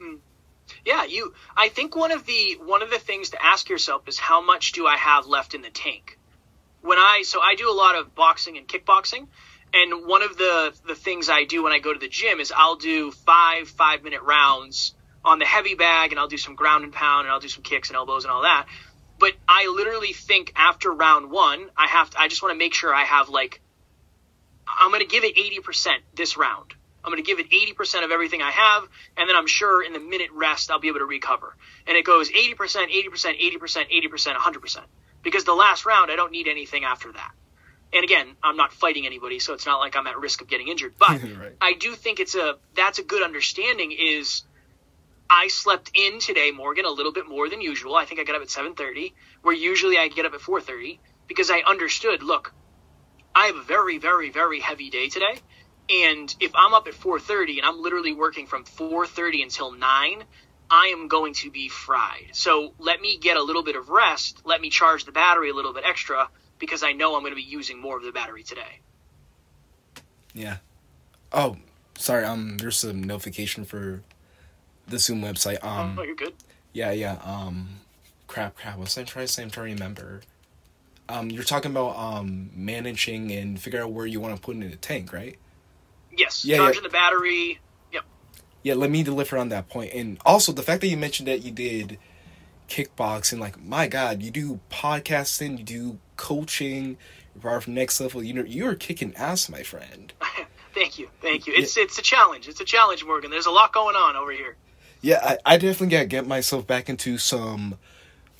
Hmm. 0.00 0.16
Yeah, 0.84 1.04
you. 1.04 1.32
I 1.56 1.68
think 1.68 1.96
one 1.96 2.12
of 2.12 2.26
the 2.26 2.58
one 2.64 2.82
of 2.82 2.90
the 2.90 2.98
things 2.98 3.30
to 3.30 3.42
ask 3.42 3.68
yourself 3.68 4.08
is 4.08 4.18
how 4.18 4.44
much 4.44 4.72
do 4.72 4.86
I 4.86 4.96
have 4.96 5.26
left 5.26 5.54
in 5.54 5.62
the 5.62 5.70
tank? 5.70 6.18
When 6.82 6.98
I 6.98 7.22
so 7.24 7.40
I 7.40 7.54
do 7.54 7.70
a 7.70 7.74
lot 7.74 7.96
of 7.96 8.14
boxing 8.14 8.58
and 8.58 8.68
kickboxing, 8.68 9.26
and 9.72 10.06
one 10.06 10.22
of 10.22 10.36
the 10.36 10.74
the 10.86 10.94
things 10.94 11.28
I 11.28 11.44
do 11.44 11.62
when 11.62 11.72
I 11.72 11.78
go 11.78 11.92
to 11.92 11.98
the 11.98 12.08
gym 12.08 12.40
is 12.40 12.52
I'll 12.54 12.76
do 12.76 13.10
five 13.10 13.68
five 13.68 14.02
minute 14.02 14.22
rounds 14.22 14.94
on 15.24 15.38
the 15.38 15.46
heavy 15.46 15.74
bag, 15.74 16.10
and 16.10 16.18
I'll 16.18 16.28
do 16.28 16.36
some 16.36 16.56
ground 16.56 16.84
and 16.84 16.92
pound, 16.92 17.26
and 17.26 17.32
I'll 17.32 17.40
do 17.40 17.48
some 17.48 17.62
kicks 17.62 17.88
and 17.88 17.96
elbows 17.96 18.24
and 18.24 18.32
all 18.32 18.42
that. 18.42 18.66
But 19.18 19.34
I 19.48 19.72
literally 19.74 20.12
think 20.12 20.52
after 20.56 20.92
round 20.92 21.30
one, 21.30 21.70
I 21.76 21.86
have 21.86 22.10
to, 22.10 22.20
I 22.20 22.26
just 22.26 22.42
want 22.42 22.52
to 22.52 22.58
make 22.58 22.74
sure 22.74 22.92
I 22.92 23.04
have 23.04 23.28
like 23.28 23.60
I'm 24.66 24.90
going 24.90 25.00
to 25.00 25.06
give 25.06 25.24
it 25.24 25.36
80% 25.36 25.90
this 26.14 26.36
round. 26.36 26.74
I'm 27.04 27.10
going 27.10 27.22
to 27.22 27.26
give 27.26 27.40
it 27.40 27.50
80% 27.50 28.04
of 28.04 28.12
everything 28.12 28.42
I 28.42 28.50
have, 28.50 28.84
and 29.16 29.28
then 29.28 29.34
I'm 29.34 29.48
sure 29.48 29.82
in 29.82 29.92
the 29.92 29.98
minute 29.98 30.30
rest 30.32 30.70
I'll 30.70 30.78
be 30.78 30.88
able 30.88 31.00
to 31.00 31.04
recover. 31.04 31.56
And 31.86 31.96
it 31.96 32.04
goes 32.04 32.30
80%, 32.30 32.54
80%, 32.56 33.10
80%, 33.10 33.58
80%, 33.58 34.36
100% 34.36 34.78
because 35.22 35.44
the 35.44 35.54
last 35.54 35.86
round 35.86 36.10
I 36.10 36.16
don't 36.16 36.32
need 36.32 36.48
anything 36.48 36.84
after 36.84 37.12
that. 37.12 37.30
And 37.94 38.04
again, 38.04 38.26
I'm 38.42 38.56
not 38.56 38.72
fighting 38.72 39.04
anybody, 39.06 39.38
so 39.38 39.52
it's 39.52 39.66
not 39.66 39.78
like 39.78 39.96
I'm 39.96 40.06
at 40.06 40.18
risk 40.18 40.40
of 40.40 40.48
getting 40.48 40.68
injured. 40.68 40.94
But 40.98 41.22
right. 41.40 41.56
I 41.60 41.74
do 41.74 41.94
think 41.94 42.20
it's 42.20 42.34
a 42.34 42.56
that's 42.74 42.98
a 42.98 43.02
good 43.02 43.22
understanding. 43.22 43.92
Is 43.92 44.42
I 45.28 45.48
slept 45.48 45.90
in 45.94 46.18
today, 46.18 46.50
Morgan, 46.50 46.84
a 46.84 46.90
little 46.90 47.12
bit 47.12 47.28
more 47.28 47.48
than 47.48 47.60
usual. 47.60 47.96
I 47.96 48.04
think 48.04 48.20
I 48.20 48.24
got 48.24 48.36
up 48.36 48.42
at 48.42 48.48
7:30, 48.48 49.12
where 49.42 49.54
usually 49.54 49.98
I 49.98 50.08
get 50.08 50.26
up 50.26 50.34
at 50.34 50.40
4:30 50.40 51.00
because 51.28 51.50
I 51.50 51.60
understood. 51.60 52.22
Look, 52.22 52.54
I 53.34 53.46
have 53.46 53.56
a 53.56 53.62
very, 53.62 53.98
very, 53.98 54.30
very 54.30 54.60
heavy 54.60 54.90
day 54.90 55.08
today, 55.08 55.38
and 55.88 56.34
if 56.40 56.52
I'm 56.54 56.72
up 56.72 56.86
at 56.86 56.94
4:30 56.94 57.58
and 57.58 57.66
I'm 57.66 57.82
literally 57.82 58.12
working 58.14 58.46
from 58.46 58.64
4:30 58.64 59.42
until 59.42 59.72
9, 59.72 60.24
I 60.72 60.86
am 60.86 61.06
going 61.06 61.34
to 61.34 61.50
be 61.50 61.68
fried. 61.68 62.30
So 62.32 62.72
let 62.78 63.02
me 63.02 63.18
get 63.18 63.36
a 63.36 63.42
little 63.42 63.62
bit 63.62 63.76
of 63.76 63.90
rest. 63.90 64.40
Let 64.46 64.62
me 64.62 64.70
charge 64.70 65.04
the 65.04 65.12
battery 65.12 65.50
a 65.50 65.54
little 65.54 65.74
bit 65.74 65.84
extra 65.86 66.30
because 66.58 66.82
I 66.82 66.92
know 66.92 67.14
I'm 67.14 67.20
going 67.20 67.32
to 67.32 67.36
be 67.36 67.42
using 67.42 67.78
more 67.78 67.98
of 67.98 68.02
the 68.02 68.10
battery 68.10 68.42
today. 68.42 68.80
Yeah. 70.32 70.56
Oh, 71.30 71.58
sorry. 71.98 72.24
Um, 72.24 72.56
there's 72.56 72.78
some 72.78 73.02
notification 73.02 73.66
for 73.66 74.02
the 74.88 74.98
Zoom 74.98 75.20
website. 75.20 75.62
Um, 75.62 75.98
oh, 75.98 76.04
you're 76.04 76.14
good. 76.14 76.32
Yeah, 76.72 76.92
yeah. 76.92 77.18
Um, 77.22 77.80
crap, 78.26 78.56
crap. 78.56 78.78
What's 78.78 78.96
I 78.96 79.04
trying 79.04 79.26
to 79.26 79.32
say? 79.32 79.42
I'm 79.42 79.50
trying 79.50 79.76
to 79.76 79.82
remember. 79.82 80.22
Um, 81.10 81.30
you're 81.30 81.44
talking 81.44 81.70
about 81.70 81.96
um 81.96 82.48
managing 82.54 83.30
and 83.32 83.60
figure 83.60 83.82
out 83.82 83.92
where 83.92 84.06
you 84.06 84.20
want 84.20 84.34
to 84.34 84.40
put 84.40 84.56
it 84.56 84.62
in 84.62 84.70
the 84.70 84.76
tank, 84.76 85.12
right? 85.12 85.36
Yes. 86.16 86.46
Yeah, 86.46 86.56
charging 86.56 86.82
yeah. 86.82 86.88
the 86.88 86.92
battery, 86.92 87.60
yeah, 88.62 88.74
let 88.74 88.90
me 88.90 89.02
deliver 89.02 89.36
on 89.38 89.48
that 89.50 89.68
point. 89.68 89.92
And 89.92 90.18
also 90.24 90.52
the 90.52 90.62
fact 90.62 90.80
that 90.82 90.88
you 90.88 90.96
mentioned 90.96 91.28
that 91.28 91.42
you 91.42 91.50
did 91.50 91.98
kickboxing, 92.68 93.38
like 93.38 93.62
my 93.62 93.86
God, 93.88 94.22
you 94.22 94.30
do 94.30 94.60
podcasting, 94.70 95.58
you 95.58 95.64
do 95.64 95.98
coaching, 96.16 96.96
you're 97.34 97.42
part 97.42 97.62
of 97.62 97.68
next 97.68 98.00
level. 98.00 98.22
You 98.22 98.34
know, 98.34 98.44
you're 98.44 98.74
kicking 98.74 99.14
ass, 99.16 99.48
my 99.48 99.62
friend. 99.62 100.12
Thank 100.74 100.98
you, 100.98 101.10
thank 101.20 101.46
you. 101.46 101.52
It's 101.54 101.76
it's 101.76 101.98
a 101.98 102.02
challenge. 102.02 102.48
It's 102.48 102.62
a 102.62 102.64
challenge, 102.64 103.04
Morgan. 103.04 103.30
There's 103.30 103.44
a 103.44 103.50
lot 103.50 103.74
going 103.74 103.94
on 103.94 104.16
over 104.16 104.32
here. 104.32 104.56
Yeah, 105.02 105.18
I, 105.22 105.54
I 105.54 105.56
definitely 105.58 105.88
gotta 105.88 106.06
get 106.06 106.26
myself 106.26 106.66
back 106.66 106.88
into 106.88 107.18
some 107.18 107.76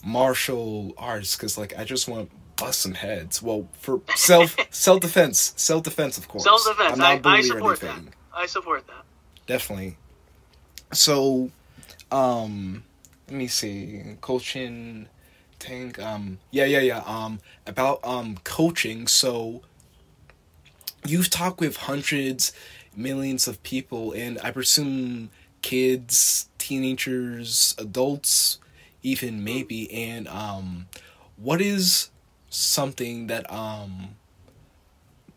martial 0.02 0.94
arts 0.96 1.36
because 1.36 1.58
like 1.58 1.78
I 1.78 1.84
just 1.84 2.08
want 2.08 2.30
bust 2.56 2.80
some 2.80 2.94
heads. 2.94 3.42
Well, 3.42 3.68
for 3.74 4.00
self 4.14 4.56
self 4.70 5.00
defense, 5.00 5.52
self 5.56 5.82
defense, 5.82 6.16
of 6.16 6.28
course. 6.28 6.44
Self 6.44 6.64
defense. 6.64 6.98
I, 6.98 7.20
I 7.22 7.38
or 7.40 7.42
support 7.42 7.80
that. 7.80 8.00
I 8.34 8.46
support 8.46 8.86
that. 8.86 9.04
Definitely. 9.46 9.98
So, 10.92 11.50
um, 12.10 12.84
let 13.28 13.36
me 13.36 13.46
see. 13.46 14.02
Coaching, 14.20 15.08
tank. 15.58 15.98
Um, 15.98 16.38
yeah, 16.50 16.64
yeah, 16.64 16.80
yeah. 16.80 17.02
Um, 17.06 17.40
about 17.66 18.00
um 18.04 18.38
coaching. 18.44 19.06
So, 19.06 19.62
you've 21.06 21.30
talked 21.30 21.60
with 21.60 21.76
hundreds, 21.76 22.52
millions 22.94 23.48
of 23.48 23.62
people, 23.62 24.12
and 24.12 24.38
I 24.42 24.50
presume 24.50 25.30
kids, 25.62 26.48
teenagers, 26.58 27.74
adults, 27.78 28.58
even 29.02 29.42
maybe. 29.42 29.92
And 29.92 30.28
um, 30.28 30.88
what 31.36 31.60
is 31.60 32.10
something 32.50 33.28
that 33.28 33.50
um, 33.50 34.16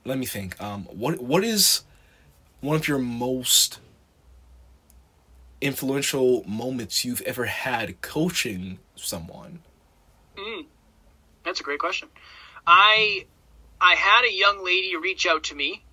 let 0.03 0.17
me 0.17 0.25
think. 0.25 0.61
Um, 0.61 0.83
what 0.85 1.21
what 1.21 1.43
is 1.43 1.81
one 2.61 2.75
of 2.75 2.87
your 2.87 2.99
most 2.99 3.79
influential 5.65 6.43
moments 6.47 7.03
you've 7.03 7.21
ever 7.21 7.45
had 7.45 7.99
coaching 8.01 8.77
someone? 8.95 9.59
Mm, 10.37 10.65
that's 11.43 11.59
a 11.59 11.63
great 11.63 11.79
question. 11.79 12.07
I 12.67 13.25
I 13.81 13.95
had 13.95 14.25
a 14.25 14.31
young 14.31 14.63
lady 14.63 14.95
reach 14.95 15.25
out 15.25 15.45
to 15.45 15.55
me. 15.55 15.83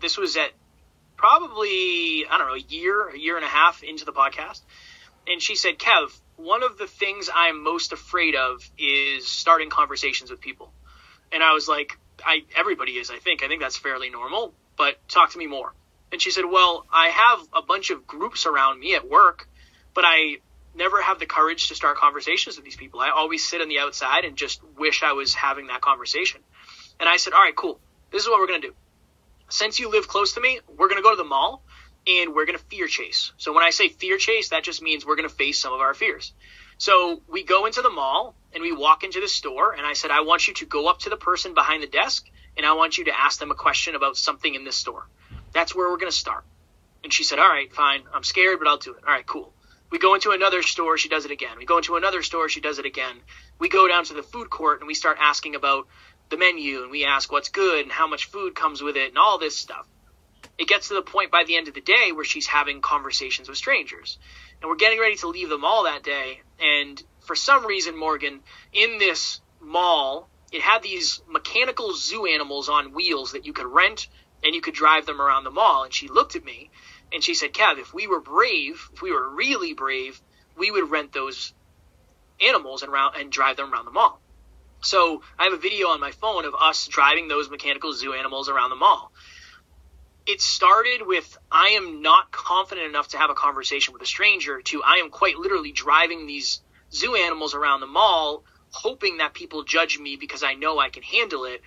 This 0.00 0.16
was 0.16 0.36
at 0.36 0.52
probably 1.16 2.26
I 2.30 2.38
don't 2.38 2.46
know 2.46 2.54
a 2.54 2.58
year, 2.58 3.08
a 3.08 3.18
year 3.18 3.36
and 3.36 3.44
a 3.44 3.48
half 3.48 3.82
into 3.82 4.04
the 4.04 4.12
podcast, 4.12 4.60
and 5.26 5.42
she 5.42 5.56
said, 5.56 5.78
"Kev, 5.78 6.16
one 6.36 6.62
of 6.62 6.78
the 6.78 6.86
things 6.86 7.28
I'm 7.34 7.64
most 7.64 7.92
afraid 7.92 8.36
of 8.36 8.70
is 8.78 9.26
starting 9.26 9.68
conversations 9.68 10.30
with 10.30 10.40
people." 10.40 10.72
And 11.32 11.42
I 11.42 11.52
was 11.54 11.68
like, 11.68 11.98
"I 12.24 12.44
everybody 12.54 12.92
is, 12.92 13.10
I 13.10 13.18
think. 13.18 13.42
I 13.42 13.48
think 13.48 13.60
that's 13.60 13.76
fairly 13.76 14.10
normal, 14.10 14.54
but 14.76 14.96
talk 15.08 15.30
to 15.30 15.38
me 15.38 15.48
more." 15.48 15.74
And 16.12 16.20
she 16.20 16.30
said, 16.30 16.44
"Well, 16.44 16.86
I 16.92 17.08
have 17.08 17.40
a 17.52 17.62
bunch 17.62 17.90
of 17.90 18.06
groups 18.06 18.46
around 18.46 18.80
me 18.80 18.94
at 18.94 19.08
work, 19.08 19.48
but 19.94 20.04
I 20.06 20.38
never 20.74 21.02
have 21.02 21.18
the 21.18 21.26
courage 21.26 21.68
to 21.68 21.74
start 21.74 21.96
conversations 21.96 22.56
with 22.56 22.64
these 22.64 22.76
people. 22.76 23.00
I 23.00 23.10
always 23.10 23.44
sit 23.44 23.60
on 23.60 23.68
the 23.68 23.80
outside 23.80 24.24
and 24.24 24.36
just 24.36 24.60
wish 24.76 25.02
I 25.02 25.12
was 25.12 25.34
having 25.34 25.66
that 25.68 25.80
conversation." 25.80 26.40
And 27.00 27.08
I 27.08 27.16
said, 27.16 27.32
"All 27.32 27.42
right, 27.42 27.56
cool. 27.56 27.80
This 28.10 28.22
is 28.22 28.28
what 28.28 28.40
we're 28.40 28.46
going 28.46 28.62
to 28.62 28.68
do. 28.68 28.74
Since 29.50 29.78
you 29.78 29.90
live 29.90 30.08
close 30.08 30.34
to 30.34 30.40
me, 30.40 30.60
we're 30.66 30.88
going 30.88 30.98
to 30.98 31.02
go 31.02 31.10
to 31.10 31.16
the 31.16 31.24
mall 31.24 31.62
and 32.06 32.34
we're 32.34 32.46
going 32.46 32.58
to 32.58 32.64
fear 32.64 32.86
chase. 32.86 33.32
So 33.36 33.52
when 33.52 33.64
I 33.64 33.70
say 33.70 33.88
fear 33.88 34.18
chase, 34.18 34.50
that 34.50 34.62
just 34.62 34.82
means 34.82 35.04
we're 35.04 35.16
going 35.16 35.28
to 35.28 35.34
face 35.34 35.60
some 35.60 35.72
of 35.72 35.80
our 35.80 35.94
fears. 35.94 36.32
So 36.78 37.22
we 37.28 37.42
go 37.42 37.66
into 37.66 37.82
the 37.82 37.90
mall 37.90 38.34
and 38.54 38.62
we 38.62 38.72
walk 38.72 39.04
into 39.04 39.20
the 39.20 39.28
store 39.28 39.72
and 39.72 39.86
I 39.86 39.92
said, 39.92 40.10
I 40.10 40.20
want 40.22 40.48
you 40.48 40.54
to 40.54 40.66
go 40.66 40.88
up 40.88 41.00
to 41.00 41.10
the 41.10 41.16
person 41.16 41.54
behind 41.54 41.82
the 41.82 41.86
desk 41.86 42.26
and 42.56 42.64
I 42.64 42.72
want 42.72 42.98
you 42.98 43.04
to 43.04 43.18
ask 43.18 43.38
them 43.38 43.50
a 43.50 43.54
question 43.54 43.94
about 43.94 44.16
something 44.16 44.54
in 44.54 44.64
this 44.64 44.76
store. 44.76 45.06
That's 45.52 45.74
where 45.74 45.88
we're 45.88 45.98
going 45.98 46.10
to 46.10 46.16
start. 46.16 46.44
And 47.04 47.12
she 47.12 47.24
said, 47.24 47.38
all 47.38 47.48
right, 47.48 47.72
fine. 47.72 48.02
I'm 48.12 48.24
scared, 48.24 48.58
but 48.58 48.68
I'll 48.68 48.78
do 48.78 48.94
it. 48.94 49.04
All 49.06 49.12
right, 49.12 49.26
cool. 49.26 49.52
We 49.90 49.98
go 49.98 50.14
into 50.14 50.32
another 50.32 50.62
store, 50.62 50.98
she 50.98 51.08
does 51.08 51.24
it 51.24 51.30
again. 51.30 51.56
We 51.56 51.64
go 51.64 51.78
into 51.78 51.96
another 51.96 52.22
store, 52.22 52.48
she 52.48 52.60
does 52.60 52.78
it 52.78 52.84
again. 52.84 53.16
We 53.58 53.68
go 53.68 53.88
down 53.88 54.04
to 54.04 54.14
the 54.14 54.22
food 54.22 54.50
court 54.50 54.80
and 54.80 54.86
we 54.86 54.94
start 54.94 55.16
asking 55.18 55.54
about 55.54 55.86
the 56.28 56.36
menu 56.36 56.82
and 56.82 56.90
we 56.90 57.06
ask 57.06 57.32
what's 57.32 57.48
good 57.48 57.84
and 57.84 57.92
how 57.92 58.06
much 58.06 58.26
food 58.26 58.54
comes 58.54 58.82
with 58.82 58.96
it 58.96 59.08
and 59.08 59.18
all 59.18 59.38
this 59.38 59.56
stuff. 59.56 59.86
It 60.58 60.68
gets 60.68 60.88
to 60.88 60.94
the 60.94 61.02
point 61.02 61.30
by 61.30 61.44
the 61.44 61.56
end 61.56 61.68
of 61.68 61.74
the 61.74 61.80
day 61.80 62.10
where 62.12 62.24
she's 62.24 62.46
having 62.46 62.80
conversations 62.80 63.48
with 63.48 63.56
strangers. 63.56 64.18
And 64.60 64.68
we're 64.68 64.76
getting 64.76 64.98
ready 64.98 65.16
to 65.16 65.28
leave 65.28 65.48
the 65.48 65.56
mall 65.56 65.84
that 65.84 66.02
day. 66.02 66.42
And 66.60 67.02
for 67.20 67.36
some 67.36 67.64
reason, 67.64 67.96
Morgan, 67.96 68.40
in 68.72 68.98
this 68.98 69.40
mall, 69.60 70.28
it 70.52 70.60
had 70.60 70.82
these 70.82 71.22
mechanical 71.28 71.94
zoo 71.94 72.26
animals 72.26 72.68
on 72.68 72.92
wheels 72.92 73.32
that 73.32 73.46
you 73.46 73.52
could 73.52 73.66
rent 73.66 74.08
and 74.44 74.54
you 74.54 74.60
could 74.60 74.74
drive 74.74 75.06
them 75.06 75.20
around 75.20 75.44
the 75.44 75.50
mall. 75.50 75.84
And 75.84 75.92
she 75.92 76.08
looked 76.08 76.36
at 76.36 76.44
me 76.44 76.70
and 77.12 77.22
she 77.22 77.34
said, 77.34 77.52
Kev, 77.52 77.78
if 77.78 77.92
we 77.92 78.06
were 78.06 78.20
brave, 78.20 78.88
if 78.92 79.02
we 79.02 79.12
were 79.12 79.28
really 79.28 79.74
brave, 79.74 80.20
we 80.56 80.70
would 80.70 80.90
rent 80.90 81.12
those 81.12 81.52
animals 82.40 82.82
and, 82.82 82.92
round, 82.92 83.16
and 83.16 83.32
drive 83.32 83.56
them 83.56 83.72
around 83.72 83.84
the 83.84 83.90
mall. 83.90 84.20
So 84.80 85.22
I 85.38 85.44
have 85.44 85.52
a 85.52 85.58
video 85.58 85.88
on 85.88 86.00
my 86.00 86.12
phone 86.12 86.44
of 86.44 86.54
us 86.54 86.86
driving 86.86 87.28
those 87.28 87.50
mechanical 87.50 87.92
zoo 87.92 88.12
animals 88.12 88.48
around 88.48 88.70
the 88.70 88.76
mall. 88.76 89.12
It 90.26 90.40
started 90.40 91.06
with 91.06 91.36
I 91.50 91.70
am 91.70 92.02
not 92.02 92.30
confident 92.30 92.86
enough 92.86 93.08
to 93.08 93.18
have 93.18 93.30
a 93.30 93.34
conversation 93.34 93.92
with 93.92 94.02
a 94.02 94.06
stranger 94.06 94.60
to 94.60 94.82
I 94.82 94.96
am 94.96 95.10
quite 95.10 95.36
literally 95.36 95.72
driving 95.72 96.26
these 96.26 96.60
zoo 96.92 97.16
animals 97.16 97.54
around 97.54 97.80
the 97.80 97.86
mall, 97.86 98.44
hoping 98.70 99.16
that 99.16 99.34
people 99.34 99.64
judge 99.64 99.98
me 99.98 100.16
because 100.16 100.42
I 100.42 100.54
know 100.54 100.78
I 100.78 100.90
can 100.90 101.02
handle 101.02 101.44
it. 101.44 101.62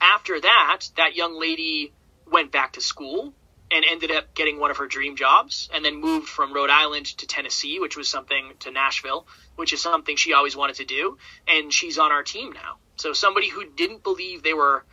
After 0.00 0.40
that, 0.40 0.80
that 0.96 1.14
young 1.14 1.38
lady 1.38 1.92
went 2.30 2.52
back 2.52 2.74
to 2.74 2.80
school 2.80 3.32
and 3.70 3.84
ended 3.88 4.10
up 4.10 4.34
getting 4.34 4.60
one 4.60 4.70
of 4.70 4.76
her 4.76 4.86
dream 4.86 5.16
jobs 5.16 5.68
and 5.74 5.84
then 5.84 6.00
moved 6.00 6.28
from 6.28 6.52
Rhode 6.52 6.70
Island 6.70 7.06
to 7.18 7.26
Tennessee, 7.26 7.80
which 7.80 7.96
was 7.96 8.08
something 8.08 8.52
to 8.60 8.70
Nashville, 8.70 9.26
which 9.56 9.72
is 9.72 9.82
something 9.82 10.16
she 10.16 10.32
always 10.32 10.56
wanted 10.56 10.76
to 10.76 10.84
do. 10.84 11.18
And 11.48 11.72
she's 11.72 11.98
on 11.98 12.12
our 12.12 12.22
team 12.22 12.52
now. 12.52 12.76
So 12.96 13.12
somebody 13.12 13.48
who 13.48 13.68
didn't 13.68 14.02
believe 14.02 14.42
they 14.42 14.54
were 14.54 14.84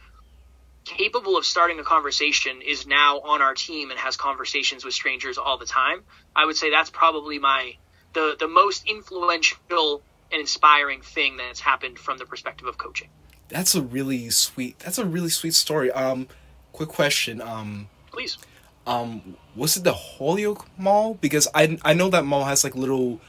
capable 0.86 1.38
of 1.38 1.46
starting 1.46 1.80
a 1.80 1.84
conversation 1.84 2.62
is 2.62 2.86
now 2.86 3.19
on 3.19 3.41
our 3.41 3.54
team 3.54 3.91
and 3.91 4.00
has 4.00 4.17
conversations 4.17 4.84
with 4.84 4.93
strangers 4.93 5.38
all 5.38 5.58
the 5.58 5.65
time. 5.65 6.04
I 6.36 6.46
would 6.46 6.58
say 6.58 6.69
that's 6.69 6.89
probably 6.89 7.39
my 7.39 7.76
the 8.13 8.36
the 8.38 8.48
most 8.48 8.86
influential 8.88 10.02
and 10.32 10.41
inspiring 10.41 11.02
thing 11.02 11.38
that's 11.38 11.60
happened 11.60 11.98
from 11.98 12.17
the 12.17 12.26
perspective 12.26 12.67
of 12.67 12.78
coaching. 12.78 13.10
That's 13.50 13.76
a 13.76 13.82
really 13.82 14.30
sweet. 14.30 14.80
That's 14.80 14.98
a 14.98 15.06
really 15.06 15.30
sweet 15.30 15.54
story. 15.54 15.91
Um, 15.91 16.28
quick 16.73 16.89
question. 16.89 17.41
Um, 17.41 17.88
Please. 18.12 18.38
um, 18.86 19.38
was 19.55 19.77
it 19.77 19.83
the 19.86 19.93
Holyoke 19.93 20.65
Mall? 20.77 21.13
Because 21.21 21.47
I 21.55 21.77
I 21.83 21.93
know 21.93 22.09
that 22.09 22.25
mall 22.25 22.43
has 22.43 22.63
like 22.65 22.75
little 22.75 23.21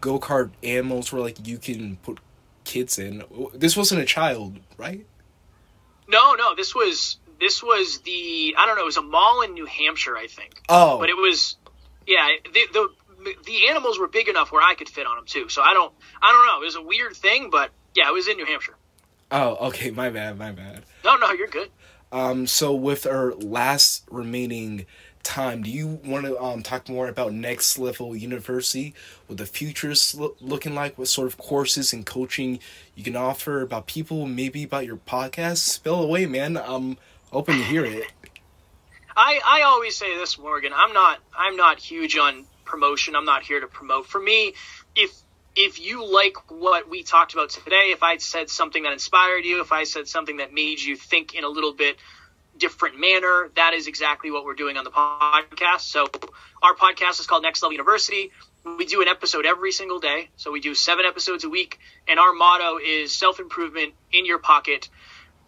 go 0.00 0.20
kart 0.20 0.50
animals 0.62 1.12
where 1.12 1.22
like 1.22 1.46
you 1.46 1.56
can 1.58 1.96
put 2.02 2.18
kids 2.64 2.98
in. 2.98 3.24
This 3.54 3.76
wasn't 3.76 4.02
a 4.02 4.04
child, 4.04 4.58
right? 4.76 5.06
No, 6.08 6.34
no, 6.34 6.54
this 6.54 6.74
was 6.74 7.16
this 7.40 7.62
was 7.62 8.00
the 8.00 8.54
I 8.58 8.66
don't 8.66 8.76
know, 8.76 8.82
it 8.82 8.86
was 8.86 8.96
a 8.96 9.02
mall 9.02 9.42
in 9.42 9.54
New 9.54 9.66
Hampshire, 9.66 10.16
I 10.16 10.26
think. 10.26 10.60
Oh, 10.68 10.98
But 10.98 11.08
it 11.10 11.16
was 11.16 11.56
yeah, 12.06 12.26
the 12.44 12.60
the 12.72 13.34
the 13.44 13.68
animals 13.68 13.98
were 13.98 14.08
big 14.08 14.28
enough 14.28 14.52
where 14.52 14.62
I 14.62 14.74
could 14.74 14.88
fit 14.88 15.06
on 15.06 15.16
them 15.16 15.26
too. 15.26 15.48
So 15.48 15.62
I 15.62 15.72
don't 15.74 15.92
I 16.22 16.32
don't 16.32 16.46
know, 16.46 16.62
it 16.62 16.64
was 16.64 16.76
a 16.76 16.82
weird 16.82 17.14
thing, 17.16 17.50
but 17.50 17.70
yeah, 17.94 18.08
it 18.08 18.12
was 18.12 18.28
in 18.28 18.36
New 18.36 18.46
Hampshire. 18.46 18.76
oh, 19.30 19.68
okay. 19.68 19.90
My 19.90 20.08
bad. 20.10 20.38
My 20.38 20.52
bad. 20.52 20.84
No, 21.04 21.16
no, 21.16 21.32
you're 21.32 21.48
good. 21.48 21.70
Um, 22.10 22.46
so 22.46 22.74
with 22.74 23.06
our 23.06 23.34
last 23.34 24.04
remaining 24.10 24.86
time, 25.22 25.62
do 25.62 25.70
you 25.70 26.00
want 26.04 26.24
to 26.24 26.40
um 26.40 26.62
talk 26.62 26.88
more 26.88 27.08
about 27.08 27.32
Next 27.32 27.78
Level 27.78 28.16
University, 28.16 28.94
what 29.26 29.36
the 29.38 29.46
future's 29.46 30.14
lo- 30.14 30.36
looking 30.40 30.74
like, 30.74 30.96
what 30.96 31.08
sort 31.08 31.26
of 31.26 31.36
courses 31.36 31.92
and 31.92 32.06
coaching 32.06 32.60
you 32.94 33.04
can 33.04 33.16
offer, 33.16 33.60
about 33.60 33.86
people, 33.86 34.26
maybe 34.26 34.62
about 34.62 34.86
your 34.86 34.96
podcast? 34.96 35.58
Spill 35.58 36.02
away, 36.02 36.24
man. 36.26 36.56
I'm 36.56 36.96
open 37.32 37.58
to 37.58 37.64
hear 37.64 37.84
it. 37.84 38.10
I, 39.16 39.40
I 39.44 39.62
always 39.62 39.96
say 39.96 40.16
this, 40.16 40.38
Morgan. 40.38 40.72
I'm 40.74 40.92
not 40.92 41.18
I'm 41.36 41.56
not 41.56 41.78
huge 41.78 42.16
on 42.16 42.46
promotion. 42.64 43.16
I'm 43.16 43.24
not 43.24 43.42
here 43.42 43.60
to 43.60 43.66
promote. 43.66 44.06
For 44.06 44.20
me, 44.20 44.54
if 44.94 45.12
if 45.56 45.80
you 45.80 46.06
like 46.10 46.36
what 46.50 46.88
we 46.88 47.02
talked 47.02 47.34
about 47.34 47.50
today, 47.50 47.90
if 47.92 48.02
I 48.02 48.18
said 48.18 48.48
something 48.48 48.84
that 48.84 48.92
inspired 48.92 49.44
you, 49.44 49.60
if 49.60 49.72
I 49.72 49.84
said 49.84 50.08
something 50.08 50.38
that 50.38 50.52
made 50.52 50.80
you 50.80 50.96
think 50.96 51.34
in 51.34 51.44
a 51.44 51.48
little 51.48 51.72
bit 51.72 51.96
different 52.56 52.98
manner, 52.98 53.50
that 53.56 53.74
is 53.74 53.86
exactly 53.86 54.30
what 54.30 54.44
we're 54.44 54.54
doing 54.54 54.76
on 54.76 54.84
the 54.84 54.90
podcast. 54.90 55.80
So 55.80 56.06
our 56.62 56.74
podcast 56.74 57.20
is 57.20 57.26
called 57.26 57.42
Next 57.42 57.62
Level 57.62 57.72
University. 57.72 58.30
We 58.64 58.84
do 58.86 59.00
an 59.00 59.08
episode 59.08 59.46
every 59.46 59.72
single 59.72 60.00
day. 60.00 60.28
So 60.36 60.52
we 60.52 60.60
do 60.60 60.74
seven 60.74 61.04
episodes 61.06 61.44
a 61.44 61.48
week. 61.48 61.78
And 62.06 62.18
our 62.18 62.32
motto 62.32 62.78
is 62.78 63.16
self 63.16 63.40
improvement 63.40 63.94
in 64.12 64.26
your 64.26 64.38
pocket 64.38 64.88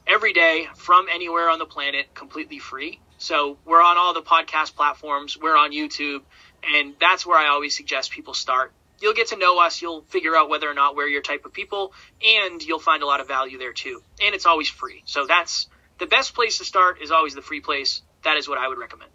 every 0.06 0.32
day 0.32 0.66
from 0.76 1.06
anywhere 1.12 1.50
on 1.50 1.58
the 1.58 1.66
planet, 1.66 2.14
completely 2.14 2.58
free. 2.58 3.00
So 3.18 3.58
we're 3.66 3.82
on 3.82 3.98
all 3.98 4.14
the 4.14 4.22
podcast 4.22 4.74
platforms. 4.74 5.36
We're 5.36 5.56
on 5.56 5.72
YouTube. 5.72 6.22
And 6.62 6.94
that's 7.00 7.26
where 7.26 7.38
I 7.38 7.48
always 7.48 7.76
suggest 7.76 8.12
people 8.12 8.34
start. 8.34 8.72
You'll 9.00 9.14
get 9.14 9.28
to 9.28 9.36
know 9.36 9.58
us. 9.58 9.80
You'll 9.80 10.02
figure 10.02 10.36
out 10.36 10.48
whether 10.48 10.68
or 10.70 10.74
not 10.74 10.94
we're 10.96 11.06
your 11.08 11.22
type 11.22 11.44
of 11.44 11.52
people, 11.52 11.92
and 12.24 12.62
you'll 12.62 12.78
find 12.78 13.02
a 13.02 13.06
lot 13.06 13.20
of 13.20 13.28
value 13.28 13.58
there 13.58 13.72
too. 13.72 14.02
And 14.22 14.34
it's 14.34 14.46
always 14.46 14.68
free. 14.68 15.02
So 15.06 15.26
that's 15.26 15.68
the 15.98 16.06
best 16.06 16.34
place 16.34 16.58
to 16.58 16.64
start 16.64 17.00
is 17.02 17.10
always 17.10 17.34
the 17.34 17.42
free 17.42 17.60
place. 17.60 18.02
That 18.24 18.36
is 18.36 18.48
what 18.48 18.58
I 18.58 18.68
would 18.68 18.78
recommend. 18.78 19.10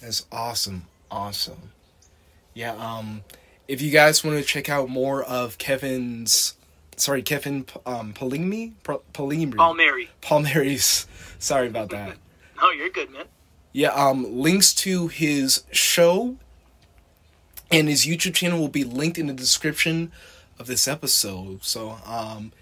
That's 0.00 0.26
awesome. 0.30 0.86
Awesome. 1.10 1.72
Yeah, 2.54 2.72
um 2.74 3.22
if 3.66 3.80
you 3.82 3.90
guys 3.90 4.24
want 4.24 4.38
to 4.38 4.44
check 4.44 4.68
out 4.68 4.88
more 4.88 5.22
of 5.22 5.58
Kevin's 5.58 6.54
sorry, 6.96 7.22
Kevin 7.22 7.64
um. 7.86 8.12
Paul 8.12 8.30
Mary. 8.30 10.10
Palmieri's 10.20 11.06
sorry 11.38 11.68
about 11.68 11.90
that. 11.90 12.16
No, 12.60 12.70
you're 12.72 12.88
good, 12.90 13.10
man. 13.12 13.26
yeah, 13.72 13.90
um, 13.90 14.40
links 14.40 14.74
to 14.74 15.06
his 15.06 15.62
show 15.70 16.36
and 17.70 17.88
his 17.88 18.06
YouTube 18.06 18.34
channel 18.34 18.58
will 18.58 18.68
be 18.68 18.84
linked 18.84 19.18
in 19.18 19.26
the 19.26 19.32
description 19.32 20.12
of 20.58 20.66
this 20.66 20.88
episode. 20.88 21.64
So, 21.64 21.98
um, 22.04 22.52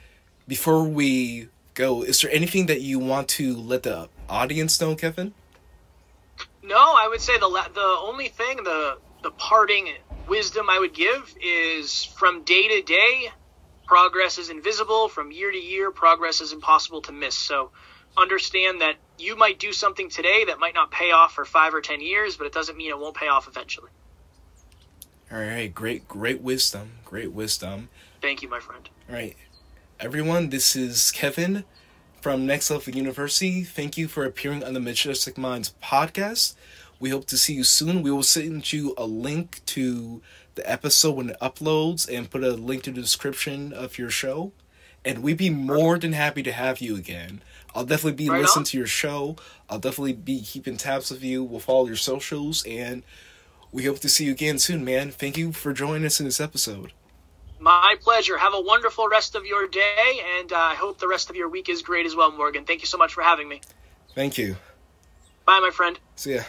before 0.48 0.84
we 0.84 1.48
go, 1.74 2.02
is 2.02 2.20
there 2.20 2.30
anything 2.30 2.66
that 2.66 2.80
you 2.80 2.98
want 2.98 3.28
to 3.28 3.56
let 3.56 3.82
the 3.84 4.08
audience 4.28 4.80
know, 4.80 4.94
Kevin? 4.94 5.34
No, 6.62 6.76
I 6.76 7.06
would 7.08 7.20
say 7.20 7.38
the 7.38 7.46
la- 7.46 7.68
the 7.68 7.96
only 8.00 8.28
thing 8.28 8.64
the 8.64 8.98
the 9.22 9.30
parting 9.30 9.88
wisdom 10.28 10.68
I 10.68 10.78
would 10.78 10.94
give 10.94 11.34
is 11.40 12.04
from 12.04 12.42
day 12.42 12.68
to 12.68 12.82
day, 12.82 13.28
progress 13.86 14.38
is 14.38 14.50
invisible. 14.50 15.08
From 15.08 15.30
year 15.30 15.50
to 15.50 15.58
year, 15.58 15.90
progress 15.90 16.40
is 16.40 16.52
impossible 16.52 17.02
to 17.02 17.12
miss. 17.12 17.34
So 17.34 17.70
understand 18.16 18.80
that 18.80 18.96
you 19.18 19.36
might 19.36 19.58
do 19.58 19.72
something 19.72 20.10
today 20.10 20.44
that 20.46 20.58
might 20.58 20.74
not 20.74 20.90
pay 20.90 21.12
off 21.12 21.34
for 21.34 21.44
five 21.44 21.74
or 21.74 21.80
ten 21.80 22.00
years, 22.00 22.36
but 22.36 22.46
it 22.46 22.52
doesn't 22.52 22.76
mean 22.76 22.90
it 22.90 22.98
won't 22.98 23.16
pay 23.16 23.28
off 23.28 23.46
eventually. 23.48 23.90
All 25.36 25.42
right, 25.42 25.74
great, 25.74 26.08
great 26.08 26.40
wisdom, 26.40 26.92
great 27.04 27.30
wisdom. 27.30 27.90
Thank 28.22 28.40
you, 28.40 28.48
my 28.48 28.58
friend. 28.58 28.88
All 29.06 29.14
right, 29.16 29.36
everyone, 30.00 30.48
this 30.48 30.74
is 30.74 31.10
Kevin 31.10 31.64
from 32.22 32.46
Next 32.46 32.70
Level 32.70 32.94
University. 32.94 33.62
Thank 33.62 33.98
you 33.98 34.08
for 34.08 34.24
appearing 34.24 34.64
on 34.64 34.72
the 34.72 34.80
Majestic 34.80 35.36
Minds 35.36 35.74
podcast. 35.82 36.54
We 36.98 37.10
hope 37.10 37.26
to 37.26 37.36
see 37.36 37.52
you 37.52 37.64
soon. 37.64 38.00
We 38.00 38.10
will 38.10 38.22
send 38.22 38.72
you 38.72 38.94
a 38.96 39.04
link 39.04 39.60
to 39.66 40.22
the 40.54 40.66
episode 40.66 41.16
when 41.16 41.28
it 41.28 41.36
uploads 41.42 42.08
and 42.10 42.30
put 42.30 42.42
a 42.42 42.52
link 42.52 42.84
to 42.84 42.90
the 42.90 43.02
description 43.02 43.74
of 43.74 43.98
your 43.98 44.08
show. 44.08 44.52
And 45.04 45.22
we'd 45.22 45.36
be 45.36 45.50
more 45.50 45.98
than 45.98 46.14
happy 46.14 46.42
to 46.44 46.52
have 46.52 46.80
you 46.80 46.96
again. 46.96 47.42
I'll 47.74 47.84
definitely 47.84 48.24
be 48.24 48.30
Right 48.30 48.40
listening 48.40 48.60
on. 48.62 48.64
to 48.68 48.78
your 48.78 48.86
show. 48.86 49.36
I'll 49.68 49.78
definitely 49.80 50.14
be 50.14 50.40
keeping 50.40 50.78
tabs 50.78 51.10
of 51.10 51.22
you. 51.22 51.44
We'll 51.44 51.60
follow 51.60 51.86
your 51.86 51.96
socials 51.96 52.64
and 52.64 53.02
we 53.72 53.84
hope 53.84 53.98
to 54.00 54.08
see 54.08 54.24
you 54.24 54.32
again 54.32 54.58
soon, 54.58 54.84
man. 54.84 55.10
Thank 55.10 55.36
you 55.36 55.52
for 55.52 55.72
joining 55.72 56.04
us 56.04 56.20
in 56.20 56.26
this 56.26 56.40
episode. 56.40 56.92
My 57.58 57.96
pleasure. 58.00 58.38
Have 58.38 58.54
a 58.54 58.60
wonderful 58.60 59.08
rest 59.08 59.34
of 59.34 59.46
your 59.46 59.66
day, 59.66 60.20
and 60.38 60.52
uh, 60.52 60.56
I 60.56 60.74
hope 60.74 60.98
the 60.98 61.08
rest 61.08 61.30
of 61.30 61.36
your 61.36 61.48
week 61.48 61.68
is 61.68 61.82
great 61.82 62.06
as 62.06 62.14
well, 62.14 62.30
Morgan. 62.30 62.64
Thank 62.64 62.80
you 62.80 62.86
so 62.86 62.98
much 62.98 63.14
for 63.14 63.22
having 63.22 63.48
me. 63.48 63.60
Thank 64.14 64.38
you. 64.38 64.56
Bye, 65.44 65.60
my 65.60 65.70
friend. 65.70 65.98
See 66.16 66.34
ya. 66.34 66.42